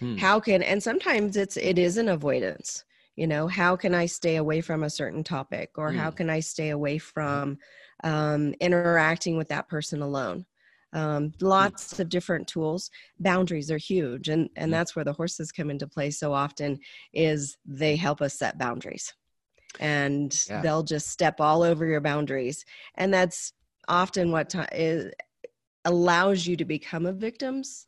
Hmm. 0.00 0.18
how 0.18 0.40
can 0.40 0.62
and 0.62 0.82
sometimes 0.82 1.36
it's 1.36 1.56
it 1.56 1.78
is 1.78 1.96
an 1.96 2.08
avoidance 2.08 2.84
you 3.16 3.26
know 3.26 3.46
how 3.48 3.76
can 3.76 3.94
i 3.94 4.06
stay 4.06 4.36
away 4.36 4.60
from 4.60 4.84
a 4.84 4.90
certain 4.90 5.24
topic 5.24 5.70
or 5.76 5.92
how 5.92 6.10
Hmm. 6.10 6.10
can 6.10 6.30
i 6.30 6.40
stay 6.40 6.70
away 6.70 6.98
from 6.98 7.58
um, 8.04 8.54
interacting 8.60 9.36
with 9.36 9.48
that 9.48 9.68
person 9.68 10.02
alone 10.02 10.46
um, 10.94 11.32
lots 11.40 11.98
of 11.98 12.08
different 12.08 12.46
tools 12.46 12.90
boundaries 13.18 13.70
are 13.70 13.78
huge 13.78 14.28
and 14.28 14.48
and 14.56 14.70
Hmm. 14.70 14.72
that's 14.72 14.94
where 14.96 15.04
the 15.04 15.12
horses 15.12 15.52
come 15.52 15.70
into 15.70 15.86
play 15.88 16.10
so 16.10 16.32
often 16.32 16.78
is 17.12 17.56
they 17.66 17.96
help 17.96 18.20
us 18.22 18.34
set 18.34 18.58
boundaries 18.58 19.12
and 19.80 20.46
Yeah. 20.48 20.62
they'll 20.62 20.82
just 20.82 21.08
step 21.08 21.40
all 21.40 21.62
over 21.62 21.86
your 21.86 22.00
boundaries 22.00 22.64
and 22.96 23.12
that's 23.12 23.52
often 23.88 24.30
what 24.30 24.50
ti 24.50 24.60
is, 24.72 25.12
allows 25.84 26.46
you 26.46 26.56
to 26.56 26.64
become 26.64 27.06
a 27.06 27.12
victims 27.12 27.86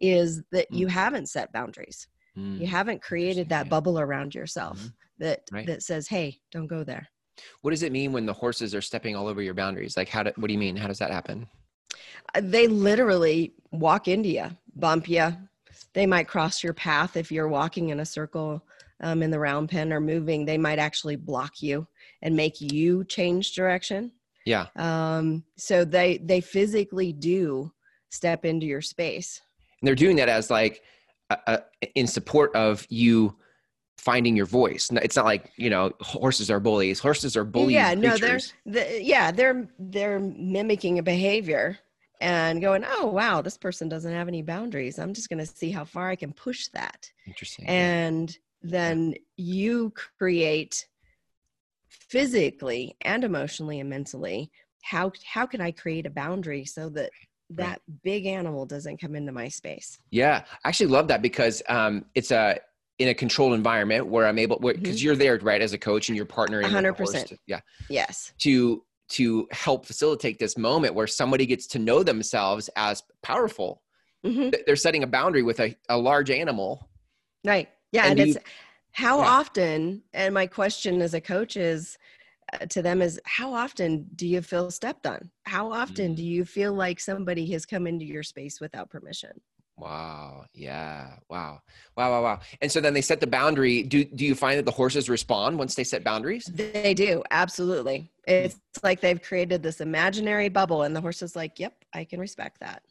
is 0.00 0.42
that 0.52 0.66
Hmm. 0.68 0.76
you 0.76 0.86
haven't 0.88 1.28
set 1.28 1.52
boundaries. 1.52 2.08
Mm. 2.36 2.58
you 2.60 2.66
haven't 2.66 3.00
created 3.00 3.48
that 3.50 3.68
bubble 3.68 4.00
around 4.00 4.34
yourself 4.34 4.80
mm-hmm. 4.80 4.88
that 5.20 5.42
right. 5.52 5.66
that 5.68 5.84
says 5.84 6.08
hey 6.08 6.40
don't 6.50 6.66
go 6.66 6.82
there. 6.82 7.08
What 7.60 7.70
does 7.70 7.84
it 7.84 7.92
mean 7.92 8.12
when 8.12 8.26
the 8.26 8.32
horses 8.32 8.74
are 8.74 8.82
stepping 8.82 9.14
all 9.14 9.28
over 9.28 9.40
your 9.40 9.54
boundaries? 9.54 9.96
Like 9.96 10.08
how 10.08 10.24
do, 10.24 10.32
what 10.34 10.48
do 10.48 10.52
you 10.52 10.58
mean? 10.58 10.74
How 10.74 10.88
does 10.88 10.98
that 10.98 11.12
happen? 11.12 11.46
Uh, 12.34 12.40
they 12.42 12.66
literally 12.66 13.54
walk 13.70 14.08
into 14.08 14.30
you 14.30 14.50
bump 14.74 15.08
you 15.08 15.32
they 15.92 16.06
might 16.06 16.28
cross 16.28 16.62
your 16.62 16.74
path 16.74 17.16
if 17.16 17.32
you're 17.32 17.48
walking 17.48 17.90
in 17.90 18.00
a 18.00 18.04
circle 18.04 18.64
um, 19.00 19.22
in 19.22 19.30
the 19.30 19.38
round 19.38 19.68
pen 19.68 19.92
or 19.92 20.00
moving. 20.00 20.44
They 20.44 20.58
might 20.58 20.78
actually 20.78 21.16
block 21.16 21.62
you 21.62 21.86
and 22.22 22.36
make 22.36 22.60
you 22.60 23.04
change 23.04 23.54
direction 23.54 24.12
yeah. 24.44 24.66
Um, 24.76 25.44
so 25.56 25.84
they 25.84 26.18
they 26.18 26.40
physically 26.40 27.12
do 27.12 27.72
step 28.10 28.44
into 28.44 28.66
your 28.66 28.82
space. 28.82 29.40
And 29.80 29.88
they're 29.88 29.94
doing 29.94 30.16
that 30.16 30.28
as 30.28 30.50
like 30.50 30.82
in 31.94 32.06
support 32.06 32.54
of 32.54 32.86
you 32.88 33.36
finding 33.98 34.36
your 34.36 34.46
voice. 34.46 34.90
It's 34.92 35.16
not 35.16 35.24
like 35.24 35.50
you 35.56 35.70
know 35.70 35.92
horses 36.00 36.50
are 36.50 36.60
bullies. 36.60 37.00
Horses 37.00 37.36
are 37.36 37.44
bullies 37.44 37.72
yeah 37.72 37.94
no 37.94 38.16
they're 38.16 38.40
the, 38.66 39.02
yeah 39.02 39.30
they're 39.30 39.68
they're 39.78 40.20
mimicking 40.20 40.98
a 40.98 41.02
behavior 41.02 41.78
and 42.20 42.60
going 42.60 42.84
oh 42.86 43.06
wow 43.06 43.42
this 43.42 43.58
person 43.58 43.88
doesn't 43.88 44.12
have 44.12 44.28
any 44.28 44.42
boundaries. 44.42 44.98
I'm 44.98 45.14
just 45.14 45.28
going 45.28 45.40
to 45.40 45.46
see 45.46 45.70
how 45.70 45.84
far 45.84 46.10
i 46.10 46.16
can 46.16 46.32
push 46.32 46.68
that. 46.68 47.10
Interesting 47.26 47.66
and 47.66 48.36
then 48.62 49.14
you 49.36 49.92
create 50.18 50.86
physically 52.14 52.96
and 53.00 53.24
emotionally 53.24 53.80
and 53.80 53.90
mentally 53.90 54.48
how 54.84 55.10
how 55.26 55.44
can 55.44 55.60
i 55.60 55.72
create 55.72 56.06
a 56.06 56.10
boundary 56.10 56.64
so 56.64 56.88
that 56.88 57.10
that 57.50 57.80
right. 57.88 58.02
big 58.04 58.24
animal 58.26 58.64
doesn't 58.64 59.00
come 59.00 59.16
into 59.16 59.32
my 59.32 59.48
space 59.48 59.98
yeah 60.12 60.44
i 60.64 60.68
actually 60.68 60.86
love 60.86 61.08
that 61.08 61.22
because 61.22 61.60
um, 61.68 62.04
it's 62.14 62.30
a 62.30 62.56
in 63.00 63.08
a 63.08 63.14
controlled 63.14 63.52
environment 63.52 64.06
where 64.06 64.26
i'm 64.26 64.38
able 64.38 64.60
because 64.60 64.98
mm-hmm. 64.98 65.04
you're 65.04 65.16
there 65.16 65.36
right 65.38 65.60
as 65.60 65.72
a 65.72 65.78
coach 65.78 66.08
and 66.08 66.16
you're 66.16 66.24
partnering 66.24 66.62
100% 66.62 67.26
to, 67.26 67.36
yeah 67.48 67.58
yes 67.90 68.32
to 68.38 68.84
to 69.08 69.48
help 69.50 69.84
facilitate 69.84 70.38
this 70.38 70.56
moment 70.56 70.94
where 70.94 71.08
somebody 71.08 71.44
gets 71.46 71.66
to 71.66 71.80
know 71.80 72.04
themselves 72.04 72.70
as 72.76 73.02
powerful 73.24 73.82
mm-hmm. 74.24 74.50
they're 74.66 74.76
setting 74.76 75.02
a 75.02 75.06
boundary 75.06 75.42
with 75.42 75.58
a, 75.58 75.74
a 75.88 75.98
large 75.98 76.30
animal 76.30 76.88
right 77.44 77.70
yeah 77.90 78.04
and, 78.04 78.20
and 78.20 78.30
it's 78.30 78.38
how 78.94 79.18
yeah. 79.18 79.26
often 79.26 80.02
and 80.12 80.32
my 80.32 80.46
question 80.46 81.02
as 81.02 81.14
a 81.14 81.20
coach 81.20 81.56
is 81.56 81.98
to 82.70 82.82
them 82.82 83.02
is 83.02 83.20
how 83.24 83.52
often 83.52 84.06
do 84.14 84.26
you 84.26 84.42
feel 84.42 84.70
stepped 84.70 85.06
on? 85.06 85.30
How 85.44 85.72
often 85.72 86.12
mm. 86.12 86.16
do 86.16 86.24
you 86.24 86.44
feel 86.44 86.72
like 86.72 87.00
somebody 87.00 87.50
has 87.52 87.66
come 87.66 87.86
into 87.86 88.04
your 88.04 88.22
space 88.22 88.60
without 88.60 88.90
permission? 88.90 89.40
Wow. 89.76 90.44
Yeah. 90.54 91.16
Wow. 91.28 91.60
Wow 91.96 92.10
wow 92.10 92.22
wow. 92.22 92.40
And 92.62 92.70
so 92.70 92.80
then 92.80 92.94
they 92.94 93.00
set 93.00 93.20
the 93.20 93.26
boundary. 93.26 93.82
Do 93.82 94.04
do 94.04 94.24
you 94.24 94.34
find 94.34 94.58
that 94.58 94.64
the 94.64 94.70
horses 94.70 95.10
respond 95.10 95.58
once 95.58 95.74
they 95.74 95.84
set 95.84 96.04
boundaries? 96.04 96.44
They 96.44 96.94
do. 96.94 97.22
Absolutely. 97.30 98.10
It's 98.26 98.54
mm. 98.54 98.84
like 98.84 99.00
they've 99.00 99.20
created 99.20 99.62
this 99.62 99.80
imaginary 99.80 100.48
bubble 100.48 100.82
and 100.82 100.94
the 100.94 101.00
horse 101.00 101.22
is 101.22 101.34
like 101.34 101.58
yep 101.58 101.74
i 101.92 102.04
can 102.04 102.20
respect 102.20 102.60
that. 102.60 102.82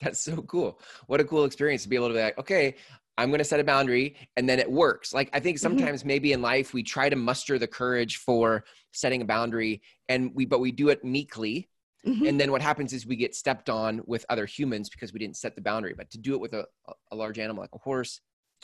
That's 0.00 0.20
so 0.20 0.42
cool. 0.42 0.80
What 1.06 1.20
a 1.20 1.24
cool 1.24 1.44
experience 1.44 1.84
to 1.84 1.88
be 1.88 1.96
able 1.96 2.08
to 2.08 2.14
be 2.14 2.20
like 2.20 2.38
okay 2.38 2.76
I'm 3.18 3.28
going 3.30 3.38
to 3.38 3.44
set 3.44 3.60
a 3.60 3.64
boundary 3.64 4.16
and 4.36 4.48
then 4.48 4.58
it 4.58 4.70
works. 4.70 5.12
Like 5.12 5.28
I 5.32 5.40
think 5.40 5.56
mm-hmm. 5.56 5.62
sometimes 5.62 6.00
mm-hmm. 6.00 6.08
maybe 6.08 6.32
in 6.32 6.42
life 6.42 6.72
we 6.72 6.82
try 6.82 7.08
to 7.08 7.16
muster 7.16 7.58
the 7.58 7.66
courage 7.66 8.16
for 8.16 8.64
setting 8.92 9.22
a 9.22 9.24
boundary 9.24 9.82
and 10.08 10.32
we 10.34 10.44
but 10.44 10.60
we 10.60 10.72
do 10.72 10.88
it 10.88 11.04
meekly. 11.04 11.68
Mm-hmm. 12.06 12.26
And 12.26 12.40
then 12.40 12.50
what 12.50 12.62
happens 12.62 12.92
is 12.92 13.06
we 13.06 13.16
get 13.16 13.34
stepped 13.34 13.70
on 13.70 14.00
with 14.06 14.26
other 14.28 14.44
humans 14.44 14.88
because 14.88 15.12
we 15.12 15.20
didn't 15.20 15.36
set 15.36 15.54
the 15.54 15.62
boundary. 15.62 15.94
But 15.96 16.10
to 16.10 16.18
do 16.18 16.34
it 16.34 16.40
with 16.40 16.52
a, 16.52 16.66
a 17.12 17.16
large 17.16 17.38
animal 17.38 17.62
like 17.62 17.74
a 17.74 17.78
horse, 17.78 18.20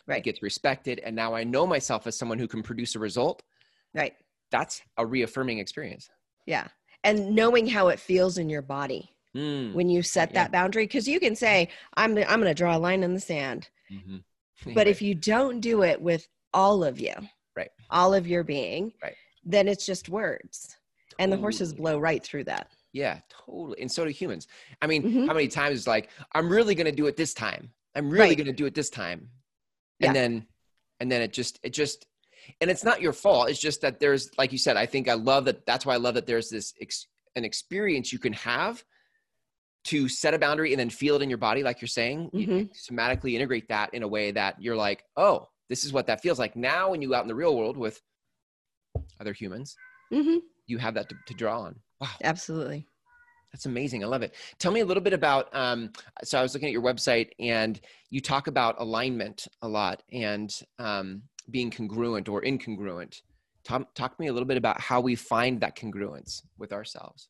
right. 0.08 0.18
it 0.18 0.24
gets 0.24 0.42
respected. 0.42 0.98
And 0.98 1.14
now 1.14 1.34
I 1.34 1.44
know 1.44 1.64
myself 1.64 2.08
as 2.08 2.18
someone 2.18 2.38
who 2.38 2.48
can 2.48 2.62
produce 2.62 2.96
a 2.96 2.98
result. 2.98 3.42
Right. 3.94 4.14
That's 4.50 4.82
a 4.96 5.06
reaffirming 5.06 5.60
experience. 5.60 6.10
Yeah. 6.46 6.66
And 7.04 7.36
knowing 7.36 7.68
how 7.68 7.88
it 7.88 8.00
feels 8.00 8.38
in 8.38 8.48
your 8.48 8.62
body. 8.62 9.14
Mm. 9.36 9.74
When 9.74 9.88
you 9.88 10.02
set 10.02 10.30
yeah. 10.30 10.42
that 10.42 10.52
boundary, 10.52 10.84
because 10.84 11.06
you 11.06 11.20
can 11.20 11.36
say, 11.36 11.68
"I'm 11.94 12.16
I'm 12.16 12.40
going 12.40 12.44
to 12.44 12.54
draw 12.54 12.74
a 12.74 12.78
line 12.78 13.02
in 13.02 13.12
the 13.12 13.20
sand," 13.20 13.68
mm-hmm 13.92 14.16
but 14.64 14.76
right. 14.76 14.86
if 14.88 15.02
you 15.02 15.14
don't 15.14 15.60
do 15.60 15.82
it 15.82 16.00
with 16.00 16.26
all 16.52 16.84
of 16.84 17.00
you, 17.00 17.14
right, 17.56 17.70
all 17.90 18.14
of 18.14 18.26
your 18.26 18.44
being, 18.44 18.92
right, 19.02 19.14
then 19.44 19.68
it's 19.68 19.86
just 19.86 20.08
words, 20.08 20.76
totally. 21.10 21.24
and 21.24 21.32
the 21.32 21.36
horses 21.36 21.72
blow 21.72 21.98
right 21.98 22.22
through 22.22 22.44
that. 22.44 22.70
Yeah, 22.92 23.20
totally. 23.28 23.80
And 23.80 23.90
so 23.90 24.04
do 24.04 24.10
humans. 24.10 24.48
I 24.80 24.86
mean, 24.86 25.02
mm-hmm. 25.02 25.26
how 25.26 25.34
many 25.34 25.48
times 25.48 25.80
is 25.80 25.86
like 25.86 26.10
I'm 26.32 26.48
really 26.48 26.74
going 26.74 26.86
to 26.86 26.92
do 26.92 27.06
it 27.06 27.16
this 27.16 27.34
time. 27.34 27.70
I'm 27.94 28.10
really 28.10 28.28
right. 28.28 28.36
going 28.36 28.46
to 28.46 28.52
do 28.52 28.66
it 28.66 28.74
this 28.74 28.90
time, 28.90 29.28
and 30.00 30.08
yeah. 30.08 30.12
then, 30.12 30.46
and 31.00 31.10
then 31.10 31.22
it 31.22 31.32
just 31.32 31.58
it 31.62 31.72
just 31.72 32.06
and 32.60 32.70
it's 32.70 32.84
not 32.84 33.00
your 33.00 33.12
fault 33.12 33.48
it's 33.48 33.58
just 33.58 33.80
that 33.80 34.00
there's 34.00 34.30
like 34.38 34.52
you 34.52 34.58
said 34.58 34.76
i 34.76 34.86
think 34.86 35.08
i 35.08 35.14
love 35.14 35.44
that 35.44 35.64
that's 35.66 35.84
why 35.84 35.94
i 35.94 35.98
love 35.98 36.14
that 36.14 36.26
there's 36.26 36.48
this 36.48 36.74
ex, 36.80 37.06
an 37.36 37.44
experience 37.44 38.12
you 38.12 38.18
can 38.18 38.32
have 38.32 38.82
to 39.88 40.06
set 40.06 40.34
a 40.34 40.38
boundary 40.38 40.72
and 40.74 40.78
then 40.78 40.90
feel 40.90 41.16
it 41.16 41.22
in 41.22 41.30
your 41.30 41.38
body, 41.38 41.62
like 41.62 41.80
you're 41.80 41.88
saying, 41.88 42.30
mm-hmm. 42.34 42.52
you 42.52 42.68
somatically 42.68 43.32
integrate 43.32 43.68
that 43.68 43.92
in 43.94 44.02
a 44.02 44.08
way 44.08 44.30
that 44.30 44.60
you're 44.60 44.76
like, 44.76 45.04
oh, 45.16 45.48
this 45.70 45.82
is 45.82 45.94
what 45.94 46.06
that 46.06 46.20
feels 46.20 46.38
like. 46.38 46.54
Now, 46.56 46.90
when 46.90 47.00
you 47.00 47.08
go 47.08 47.14
out 47.14 47.22
in 47.22 47.28
the 47.28 47.34
real 47.34 47.56
world 47.56 47.78
with 47.78 47.98
other 49.18 49.32
humans, 49.32 49.74
mm-hmm. 50.12 50.40
you 50.66 50.76
have 50.76 50.92
that 50.92 51.08
to, 51.08 51.16
to, 51.26 51.32
draw 51.34 51.60
on. 51.60 51.76
Wow. 52.02 52.08
Absolutely. 52.22 52.86
That's 53.50 53.64
amazing. 53.64 54.04
I 54.04 54.08
love 54.08 54.20
it. 54.20 54.34
Tell 54.58 54.72
me 54.72 54.80
a 54.80 54.84
little 54.84 55.02
bit 55.02 55.14
about. 55.14 55.54
Um, 55.56 55.90
so 56.22 56.38
I 56.38 56.42
was 56.42 56.52
looking 56.52 56.68
at 56.68 56.72
your 56.72 56.82
website, 56.82 57.30
and 57.38 57.80
you 58.10 58.20
talk 58.20 58.46
about 58.46 58.76
alignment 58.78 59.48
a 59.62 59.68
lot 59.68 60.02
and 60.12 60.54
um, 60.78 61.22
being 61.50 61.70
congruent 61.70 62.28
or 62.28 62.42
incongruent. 62.42 63.22
Talk, 63.64 63.94
talk 63.94 64.16
to 64.16 64.22
me 64.22 64.28
a 64.28 64.32
little 64.34 64.46
bit 64.46 64.58
about 64.58 64.80
how 64.82 65.00
we 65.00 65.14
find 65.14 65.62
that 65.62 65.76
congruence 65.76 66.42
with 66.58 66.74
ourselves. 66.74 67.28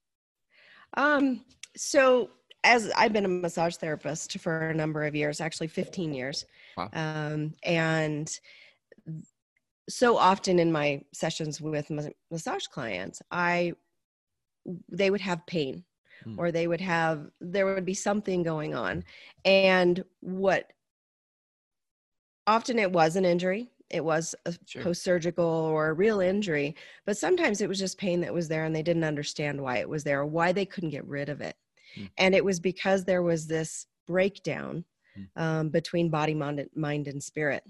Um, 0.96 1.44
so 1.76 2.30
as 2.64 2.90
I've 2.96 3.12
been 3.12 3.24
a 3.24 3.28
massage 3.28 3.76
therapist 3.76 4.38
for 4.40 4.68
a 4.68 4.74
number 4.74 5.04
of 5.04 5.14
years, 5.14 5.40
actually 5.40 5.68
15 5.68 6.12
years. 6.12 6.44
Wow. 6.76 6.90
Um, 6.92 7.54
and 7.62 8.28
so 9.88 10.16
often 10.16 10.58
in 10.58 10.70
my 10.70 11.02
sessions 11.12 11.60
with 11.60 11.90
massage 12.30 12.66
clients, 12.66 13.22
I 13.30 13.72
they 14.90 15.10
would 15.10 15.22
have 15.22 15.46
pain 15.46 15.82
hmm. 16.24 16.38
or 16.38 16.52
they 16.52 16.66
would 16.66 16.80
have 16.80 17.30
there 17.40 17.66
would 17.74 17.86
be 17.86 17.94
something 17.94 18.42
going 18.42 18.74
on. 18.74 19.04
And 19.44 20.04
what 20.20 20.70
often 22.46 22.78
it 22.78 22.90
was 22.90 23.16
an 23.16 23.24
injury 23.24 23.70
it 23.90 24.04
was 24.04 24.34
a 24.44 24.54
sure. 24.66 24.82
post-surgical 24.82 25.44
or 25.44 25.88
a 25.88 25.92
real 25.92 26.20
injury 26.20 26.74
but 27.06 27.16
sometimes 27.16 27.60
it 27.60 27.68
was 27.68 27.78
just 27.78 27.98
pain 27.98 28.20
that 28.20 28.32
was 28.32 28.48
there 28.48 28.64
and 28.64 28.74
they 28.74 28.82
didn't 28.82 29.04
understand 29.04 29.60
why 29.60 29.78
it 29.78 29.88
was 29.88 30.04
there 30.04 30.20
or 30.20 30.26
why 30.26 30.52
they 30.52 30.64
couldn't 30.64 30.90
get 30.90 31.06
rid 31.06 31.28
of 31.28 31.40
it 31.40 31.56
Mm. 31.98 32.10
And 32.18 32.34
it 32.34 32.44
was 32.44 32.60
because 32.60 33.04
there 33.04 33.22
was 33.22 33.46
this 33.46 33.86
breakdown 34.06 34.84
mm. 35.18 35.42
um, 35.42 35.68
between 35.68 36.08
body, 36.08 36.34
mind, 36.34 36.68
mind 36.74 37.08
and 37.08 37.22
spirit. 37.22 37.62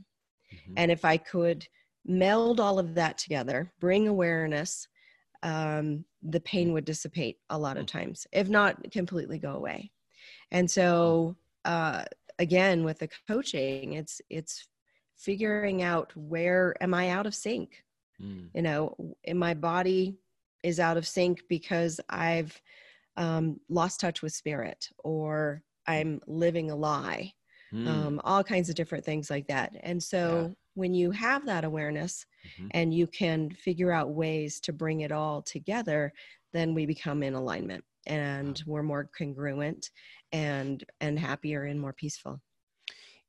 Mm-hmm. 0.53 0.75
And 0.77 0.91
if 0.91 1.05
I 1.05 1.17
could 1.17 1.67
meld 2.05 2.61
all 2.61 2.79
of 2.79 2.95
that 2.95 3.19
together, 3.19 3.73
bring 3.81 4.09
awareness, 4.09 4.89
um, 5.43 6.05
the 6.23 6.41
pain 6.41 6.71
mm. 6.71 6.73
would 6.75 6.85
dissipate 6.85 7.39
a 7.51 7.59
lot 7.59 7.77
of 7.77 7.85
mm. 7.85 7.89
times, 7.89 8.27
if 8.33 8.49
not 8.49 8.91
completely 8.91 9.39
go 9.39 9.53
away. 9.53 9.91
And 10.51 10.71
so, 10.71 11.37
uh, 11.65 12.05
again, 12.39 12.85
with 12.85 12.99
the 12.99 13.09
coaching, 13.29 13.95
it's 13.95 14.21
it's 14.31 14.67
figuring 15.17 15.83
out 15.83 16.17
where 16.17 16.75
am 16.81 16.95
I 16.95 17.11
out 17.11 17.27
of 17.27 17.35
sync. 17.35 17.85
Mm. 18.21 18.49
You 18.55 18.63
know, 18.63 19.15
in 19.25 19.39
my 19.39 19.55
body 19.55 20.17
is 20.63 20.81
out 20.81 20.97
of 20.97 21.07
sync 21.07 21.43
because 21.49 22.01
I've 22.09 22.61
um, 23.19 23.61
lost 23.69 24.01
touch 24.01 24.23
with 24.23 24.33
spirit 24.33 24.89
or 24.99 25.63
I'm 25.87 26.21
living 26.27 26.71
a 26.71 26.77
lie, 26.77 27.33
mm. 27.75 27.87
um, 27.87 28.21
all 28.25 28.45
kinds 28.45 28.69
of 28.69 28.77
different 28.77 29.05
things 29.05 29.29
like 29.29 29.47
that. 29.49 29.73
And 29.83 30.03
so 30.03 30.49
yeah. 30.49 30.55
when 30.75 30.95
you 30.95 31.11
have 31.11 31.45
that 31.47 31.65
awareness 31.65 32.25
mm-hmm. 32.47 32.69
and 32.71 32.95
you 32.95 33.07
can 33.07 33.51
figure 33.51 33.93
out 33.93 34.11
ways 34.11 34.61
to 34.61 34.73
bring 34.73 35.01
it 35.01 35.13
all 35.13 35.43
together, 35.43 36.13
then 36.53 36.75
we 36.75 36.87
become 36.87 37.23
in 37.23 37.35
alignment 37.35 37.85
and 38.07 38.63
we're 38.67 38.83
more 38.83 39.11
congruent 39.17 39.91
and 40.33 40.85
and 41.01 41.19
happier 41.19 41.65
and 41.65 41.81
more 41.81 41.93
peaceful. 41.93 42.41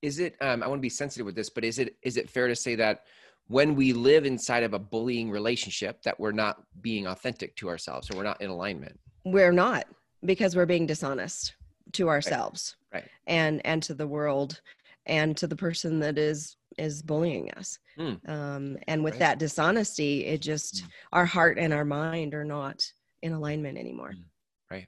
Is 0.01 0.19
it? 0.19 0.35
Um, 0.39 0.63
I 0.63 0.67
want 0.67 0.79
to 0.79 0.81
be 0.81 0.89
sensitive 0.89 1.25
with 1.25 1.35
this, 1.35 1.49
but 1.49 1.65
is 1.65 1.79
it 1.79 1.95
is 2.03 2.15
it 2.15 2.29
fair 2.29 2.47
to 2.47 2.55
say 2.55 2.75
that? 2.75 3.03
When 3.49 3.75
we 3.75 3.93
live 3.93 4.25
inside 4.25 4.63
of 4.63 4.73
a 4.73 4.79
bullying 4.79 5.29
relationship 5.29 6.01
that 6.03 6.19
we're 6.19 6.31
not 6.31 6.61
being 6.81 7.07
authentic 7.07 7.55
to 7.57 7.67
ourselves 7.67 8.09
or 8.09 8.17
we're 8.17 8.23
not 8.23 8.41
in 8.41 8.49
alignment 8.49 8.97
we're 9.25 9.51
not 9.51 9.85
because 10.25 10.55
we're 10.55 10.65
being 10.65 10.85
dishonest 10.85 11.55
to 11.91 12.07
ourselves 12.07 12.77
right. 12.93 13.01
right. 13.01 13.09
and 13.27 13.61
and 13.65 13.83
to 13.83 13.93
the 13.93 14.07
world 14.07 14.61
and 15.05 15.35
to 15.35 15.47
the 15.47 15.55
person 15.55 15.99
that 15.99 16.17
is 16.17 16.55
is 16.77 17.01
bullying 17.01 17.51
us 17.51 17.77
mm. 17.97 18.29
um, 18.29 18.77
and 18.87 19.03
with 19.03 19.13
right. 19.13 19.19
that 19.19 19.39
dishonesty 19.39 20.25
it 20.25 20.41
just 20.41 20.83
mm. 20.83 20.87
our 21.11 21.25
heart 21.25 21.57
and 21.59 21.73
our 21.73 21.85
mind 21.85 22.33
are 22.33 22.45
not 22.45 22.81
in 23.23 23.33
alignment 23.33 23.77
anymore 23.77 24.13
mm. 24.15 24.23
right 24.71 24.87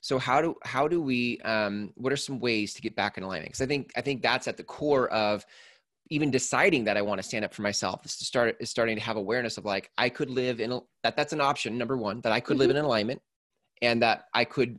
so 0.00 0.18
how 0.18 0.40
do 0.40 0.54
how 0.62 0.86
do 0.86 1.02
we 1.02 1.38
um, 1.40 1.92
what 1.96 2.12
are 2.12 2.16
some 2.16 2.38
ways 2.38 2.72
to 2.72 2.80
get 2.80 2.94
back 2.94 3.18
in 3.18 3.24
alignment 3.24 3.48
because 3.48 3.62
i 3.62 3.66
think 3.66 3.90
i 3.96 4.00
think 4.00 4.22
that's 4.22 4.46
at 4.46 4.56
the 4.56 4.62
core 4.62 5.08
of 5.08 5.44
even 6.10 6.30
deciding 6.30 6.84
that 6.84 6.96
I 6.96 7.02
want 7.02 7.20
to 7.20 7.22
stand 7.26 7.44
up 7.44 7.54
for 7.54 7.62
myself 7.62 8.04
is 8.04 8.16
to 8.18 8.24
start 8.24 8.56
is 8.60 8.68
starting 8.68 8.96
to 8.96 9.02
have 9.02 9.16
awareness 9.16 9.56
of 9.56 9.64
like 9.64 9.90
I 9.96 10.08
could 10.08 10.28
live 10.28 10.60
in 10.60 10.72
a, 10.72 10.80
that 11.04 11.16
that's 11.16 11.32
an 11.32 11.40
option 11.40 11.78
number 11.78 11.96
one 11.96 12.20
that 12.22 12.32
I 12.32 12.40
could 12.40 12.54
mm-hmm. 12.54 12.68
live 12.68 12.70
in 12.70 12.76
alignment 12.76 13.22
and 13.80 14.02
that 14.02 14.24
I 14.34 14.44
could 14.44 14.78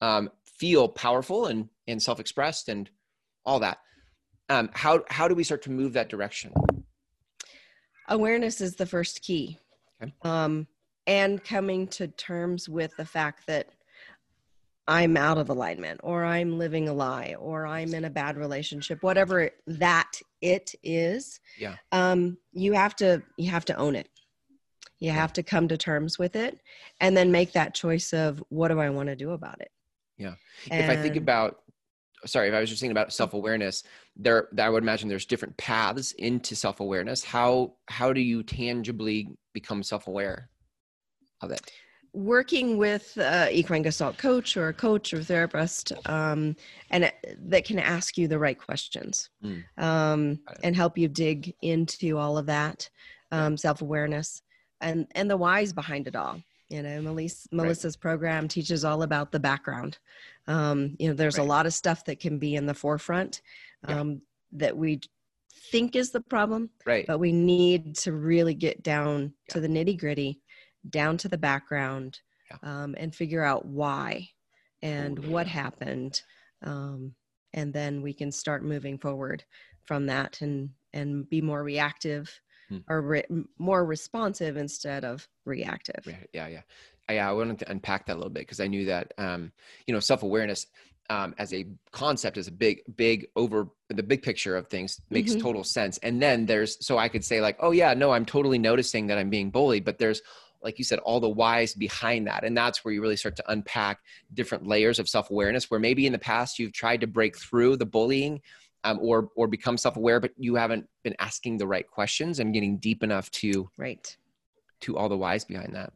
um, 0.00 0.30
feel 0.58 0.88
powerful 0.88 1.46
and 1.46 1.68
and 1.86 2.02
self 2.02 2.20
expressed 2.20 2.68
and 2.68 2.90
all 3.46 3.60
that. 3.60 3.78
Um, 4.48 4.68
how 4.74 5.04
how 5.08 5.28
do 5.28 5.34
we 5.34 5.44
start 5.44 5.62
to 5.62 5.70
move 5.70 5.92
that 5.94 6.08
direction? 6.08 6.52
Awareness 8.08 8.60
is 8.60 8.76
the 8.76 8.84
first 8.84 9.22
key, 9.22 9.58
okay. 10.02 10.12
um, 10.22 10.66
and 11.06 11.42
coming 11.42 11.86
to 11.88 12.08
terms 12.08 12.68
with 12.68 12.94
the 12.98 13.04
fact 13.04 13.46
that 13.46 13.68
I'm 14.86 15.16
out 15.16 15.38
of 15.38 15.48
alignment 15.48 16.00
or 16.02 16.24
I'm 16.24 16.58
living 16.58 16.88
a 16.88 16.92
lie 16.92 17.36
or 17.38 17.66
I'm 17.66 17.94
in 17.94 18.04
a 18.04 18.10
bad 18.10 18.36
relationship, 18.36 19.02
whatever 19.02 19.50
that 19.66 20.12
it 20.42 20.74
is. 20.82 21.40
Yeah. 21.58 21.76
Um, 21.92 22.36
you 22.52 22.74
have 22.74 22.94
to 22.96 23.22
you 23.36 23.50
have 23.50 23.64
to 23.66 23.76
own 23.76 23.96
it. 23.96 24.08
You 24.98 25.10
have 25.10 25.32
to 25.34 25.42
come 25.42 25.68
to 25.68 25.76
terms 25.76 26.18
with 26.18 26.36
it 26.36 26.60
and 27.00 27.16
then 27.16 27.32
make 27.32 27.52
that 27.52 27.74
choice 27.74 28.12
of 28.12 28.42
what 28.48 28.68
do 28.68 28.78
I 28.78 28.90
want 28.90 29.08
to 29.08 29.16
do 29.16 29.32
about 29.32 29.60
it. 29.60 29.70
Yeah. 30.16 30.34
And, 30.70 30.84
if 30.84 30.90
I 30.90 31.00
think 31.00 31.16
about 31.16 31.60
sorry, 32.26 32.48
if 32.48 32.54
I 32.54 32.60
was 32.60 32.70
just 32.70 32.80
thinking 32.80 32.92
about 32.92 33.12
self-awareness, 33.12 33.82
there 34.16 34.48
I 34.58 34.68
would 34.68 34.82
imagine 34.82 35.08
there's 35.08 35.26
different 35.26 35.56
paths 35.56 36.12
into 36.12 36.54
self-awareness. 36.54 37.24
How 37.24 37.74
how 37.86 38.12
do 38.12 38.20
you 38.20 38.42
tangibly 38.42 39.28
become 39.52 39.82
self-aware 39.82 40.50
of 41.40 41.50
it? 41.50 41.70
Working 42.14 42.78
with 42.78 43.18
uh, 43.18 43.48
equine 43.50 43.82
gestalt 43.82 44.16
coach 44.16 44.56
or 44.56 44.68
a 44.68 44.72
coach 44.72 45.12
or 45.12 45.22
therapist 45.22 45.92
um, 46.06 46.54
and 46.90 47.12
that 47.38 47.64
can 47.64 47.78
ask 47.78 48.16
you 48.16 48.28
the 48.28 48.38
right 48.38 48.58
questions 48.58 49.30
mm. 49.44 49.62
um, 49.78 50.38
and 50.62 50.76
help 50.76 50.96
you 50.96 51.08
dig 51.08 51.52
into 51.62 52.16
all 52.16 52.38
of 52.38 52.46
that 52.46 52.88
um, 53.32 53.56
self-awareness 53.56 54.42
and 54.80 55.06
and 55.16 55.28
the 55.28 55.36
whys 55.36 55.72
behind 55.72 56.06
it 56.06 56.14
all 56.14 56.40
you 56.68 56.82
know 56.82 57.02
Melissa, 57.02 57.48
melissa's 57.50 57.96
right. 57.96 58.00
program 58.00 58.46
teaches 58.46 58.84
all 58.84 59.02
about 59.02 59.32
the 59.32 59.40
background 59.40 59.98
um, 60.46 60.94
you 61.00 61.08
know 61.08 61.14
there's 61.14 61.38
right. 61.38 61.44
a 61.44 61.48
lot 61.48 61.66
of 61.66 61.74
stuff 61.74 62.04
that 62.04 62.20
can 62.20 62.38
be 62.38 62.54
in 62.54 62.64
the 62.64 62.74
forefront 62.74 63.42
yeah. 63.88 64.00
Um, 64.00 64.22
that 64.52 64.76
we 64.76 65.00
think 65.72 65.96
is 65.96 66.10
the 66.10 66.20
problem 66.20 66.70
right 66.86 67.06
but 67.08 67.18
we 67.18 67.32
need 67.32 67.96
to 67.96 68.12
really 68.12 68.54
get 68.54 68.84
down 68.84 69.32
yeah. 69.48 69.54
to 69.54 69.60
the 69.60 69.68
nitty 69.68 69.98
gritty 69.98 70.40
down 70.90 71.16
to 71.18 71.28
the 71.28 71.38
background 71.38 72.20
yeah. 72.50 72.56
um, 72.62 72.94
and 72.98 73.14
figure 73.14 73.42
out 73.42 73.66
why 73.66 74.28
and 74.82 75.18
what 75.26 75.46
happened 75.46 76.22
um, 76.62 77.14
and 77.52 77.72
then 77.72 78.02
we 78.02 78.12
can 78.12 78.30
start 78.30 78.64
moving 78.64 78.98
forward 78.98 79.44
from 79.84 80.06
that 80.06 80.40
and 80.40 80.70
and 80.92 81.28
be 81.28 81.40
more 81.40 81.62
reactive 81.62 82.40
hmm. 82.68 82.78
or 82.88 83.00
re- 83.02 83.24
more 83.58 83.84
responsive 83.84 84.56
instead 84.56 85.04
of 85.04 85.26
reactive 85.44 86.06
yeah 86.32 86.48
yeah 86.48 86.60
yeah 87.10 87.28
i 87.28 87.32
wanted 87.32 87.58
to 87.58 87.70
unpack 87.70 88.06
that 88.06 88.14
a 88.14 88.16
little 88.16 88.30
bit 88.30 88.40
because 88.40 88.60
i 88.60 88.66
knew 88.66 88.84
that 88.84 89.12
um, 89.18 89.50
you 89.86 89.94
know 89.94 90.00
self-awareness 90.00 90.66
um, 91.10 91.34
as 91.36 91.52
a 91.52 91.66
concept 91.92 92.38
is 92.38 92.48
a 92.48 92.52
big 92.52 92.80
big 92.96 93.26
over 93.36 93.68
the 93.90 94.02
big 94.02 94.22
picture 94.22 94.56
of 94.56 94.68
things 94.68 95.00
makes 95.10 95.32
mm-hmm. 95.32 95.40
total 95.40 95.64
sense 95.64 95.98
and 95.98 96.20
then 96.20 96.46
there's 96.46 96.84
so 96.84 96.96
i 96.96 97.08
could 97.08 97.24
say 97.24 97.40
like 97.40 97.56
oh 97.60 97.72
yeah 97.72 97.92
no 97.94 98.12
i'm 98.12 98.24
totally 98.24 98.58
noticing 98.58 99.06
that 99.06 99.18
i'm 99.18 99.30
being 99.30 99.50
bullied 99.50 99.84
but 99.84 99.98
there's 99.98 100.22
like 100.64 100.78
you 100.78 100.84
said, 100.84 100.98
all 101.00 101.20
the 101.20 101.28
whys 101.28 101.74
behind 101.74 102.26
that. 102.26 102.42
And 102.42 102.56
that's 102.56 102.84
where 102.84 102.92
you 102.92 103.02
really 103.02 103.16
start 103.16 103.36
to 103.36 103.50
unpack 103.50 104.00
different 104.32 104.66
layers 104.66 104.98
of 104.98 105.08
self 105.08 105.30
awareness, 105.30 105.70
where 105.70 105.78
maybe 105.78 106.06
in 106.06 106.12
the 106.12 106.18
past 106.18 106.58
you've 106.58 106.72
tried 106.72 107.02
to 107.02 107.06
break 107.06 107.38
through 107.38 107.76
the 107.76 107.86
bullying 107.86 108.40
um, 108.82 108.98
or, 109.00 109.28
or 109.36 109.46
become 109.46 109.76
self 109.76 109.96
aware, 109.96 110.18
but 110.20 110.32
you 110.36 110.54
haven't 110.54 110.88
been 111.02 111.14
asking 111.18 111.58
the 111.58 111.66
right 111.66 111.86
questions 111.86 112.40
and 112.40 112.54
getting 112.54 112.78
deep 112.78 113.02
enough 113.02 113.30
to, 113.32 113.70
right. 113.76 114.16
to 114.80 114.96
all 114.96 115.08
the 115.08 115.16
whys 115.16 115.44
behind 115.44 115.74
that. 115.74 115.92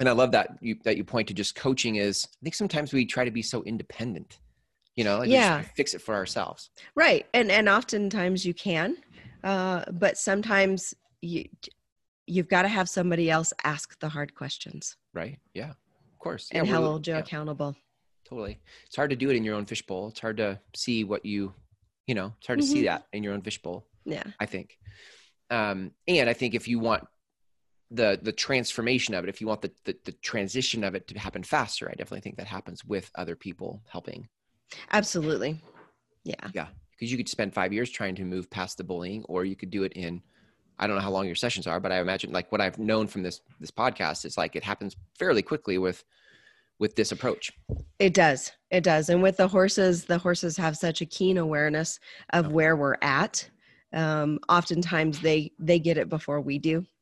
And 0.00 0.08
I 0.08 0.12
love 0.12 0.32
that 0.32 0.58
you, 0.60 0.76
that 0.84 0.96
you 0.96 1.04
point 1.04 1.28
to 1.28 1.34
just 1.34 1.54
coaching 1.54 1.96
is, 1.96 2.26
I 2.26 2.42
think 2.42 2.56
sometimes 2.56 2.92
we 2.92 3.06
try 3.06 3.24
to 3.24 3.30
be 3.30 3.42
so 3.42 3.62
independent, 3.62 4.40
you 4.96 5.04
know, 5.04 5.18
like 5.18 5.30
yeah. 5.30 5.62
fix 5.76 5.94
it 5.94 6.02
for 6.02 6.14
ourselves. 6.14 6.70
Right. 6.96 7.26
And, 7.32 7.50
and 7.50 7.68
oftentimes 7.68 8.44
you 8.44 8.54
can, 8.54 8.96
uh, 9.44 9.84
but 9.92 10.18
sometimes 10.18 10.94
you, 11.22 11.44
you've 12.26 12.48
got 12.48 12.62
to 12.62 12.68
have 12.68 12.88
somebody 12.88 13.30
else 13.30 13.52
ask 13.64 13.98
the 14.00 14.08
hard 14.08 14.34
questions. 14.34 14.96
Right. 15.12 15.38
Yeah. 15.52 15.70
Of 15.70 16.18
course. 16.18 16.48
And 16.52 16.66
yeah, 16.66 16.74
hold 16.74 17.06
you 17.06 17.14
yeah. 17.14 17.20
accountable. 17.20 17.76
Totally. 18.28 18.60
It's 18.86 18.96
hard 18.96 19.10
to 19.10 19.16
do 19.16 19.30
it 19.30 19.36
in 19.36 19.44
your 19.44 19.54
own 19.54 19.66
fishbowl. 19.66 20.08
It's 20.08 20.20
hard 20.20 20.38
to 20.38 20.58
see 20.74 21.04
what 21.04 21.26
you, 21.26 21.52
you 22.06 22.14
know, 22.14 22.32
it's 22.38 22.46
hard 22.46 22.58
mm-hmm. 22.58 22.66
to 22.66 22.72
see 22.72 22.78
mm-hmm. 22.78 22.86
that 22.86 23.06
in 23.12 23.22
your 23.22 23.34
own 23.34 23.42
fishbowl. 23.42 23.86
Yeah. 24.04 24.24
I 24.40 24.46
think. 24.46 24.78
Um, 25.50 25.92
and 26.08 26.28
I 26.28 26.32
think 26.32 26.54
if 26.54 26.68
you 26.68 26.78
want 26.78 27.04
the 27.90 28.18
the 28.20 28.32
transformation 28.32 29.14
of 29.14 29.24
it, 29.24 29.28
if 29.28 29.40
you 29.40 29.46
want 29.46 29.60
the, 29.60 29.70
the 29.84 29.96
the 30.04 30.12
transition 30.12 30.84
of 30.84 30.94
it 30.94 31.06
to 31.08 31.18
happen 31.18 31.42
faster, 31.42 31.88
I 31.88 31.92
definitely 31.92 32.22
think 32.22 32.38
that 32.38 32.46
happens 32.46 32.84
with 32.84 33.10
other 33.14 33.36
people 33.36 33.82
helping. 33.88 34.28
Absolutely. 34.90 35.60
Yeah. 36.24 36.48
Yeah. 36.54 36.68
Because 36.92 37.10
you 37.10 37.18
could 37.18 37.28
spend 37.28 37.52
five 37.52 37.72
years 37.72 37.90
trying 37.90 38.14
to 38.16 38.24
move 38.24 38.50
past 38.50 38.78
the 38.78 38.84
bullying, 38.84 39.24
or 39.24 39.44
you 39.44 39.56
could 39.56 39.70
do 39.70 39.82
it 39.82 39.92
in 39.92 40.22
I 40.78 40.86
don't 40.86 40.96
know 40.96 41.02
how 41.02 41.10
long 41.10 41.26
your 41.26 41.34
sessions 41.34 41.66
are, 41.66 41.80
but 41.80 41.92
I 41.92 42.00
imagine 42.00 42.32
like 42.32 42.50
what 42.50 42.60
I've 42.60 42.78
known 42.78 43.06
from 43.06 43.22
this 43.22 43.40
this 43.60 43.70
podcast 43.70 44.24
is 44.24 44.36
like 44.36 44.56
it 44.56 44.64
happens 44.64 44.96
fairly 45.18 45.42
quickly 45.42 45.78
with 45.78 46.04
with 46.78 46.96
this 46.96 47.12
approach. 47.12 47.52
It 47.98 48.14
does. 48.14 48.52
It 48.70 48.82
does. 48.82 49.08
And 49.08 49.22
with 49.22 49.36
the 49.36 49.48
horses, 49.48 50.04
the 50.04 50.18
horses 50.18 50.56
have 50.56 50.76
such 50.76 51.00
a 51.00 51.06
keen 51.06 51.38
awareness 51.38 52.00
of 52.32 52.52
where 52.52 52.76
we're 52.76 52.96
at. 53.02 53.48
Um, 53.92 54.40
oftentimes 54.48 55.20
they 55.20 55.52
they 55.58 55.78
get 55.78 55.98
it 55.98 56.08
before 56.08 56.40
we 56.40 56.58
do. 56.58 56.84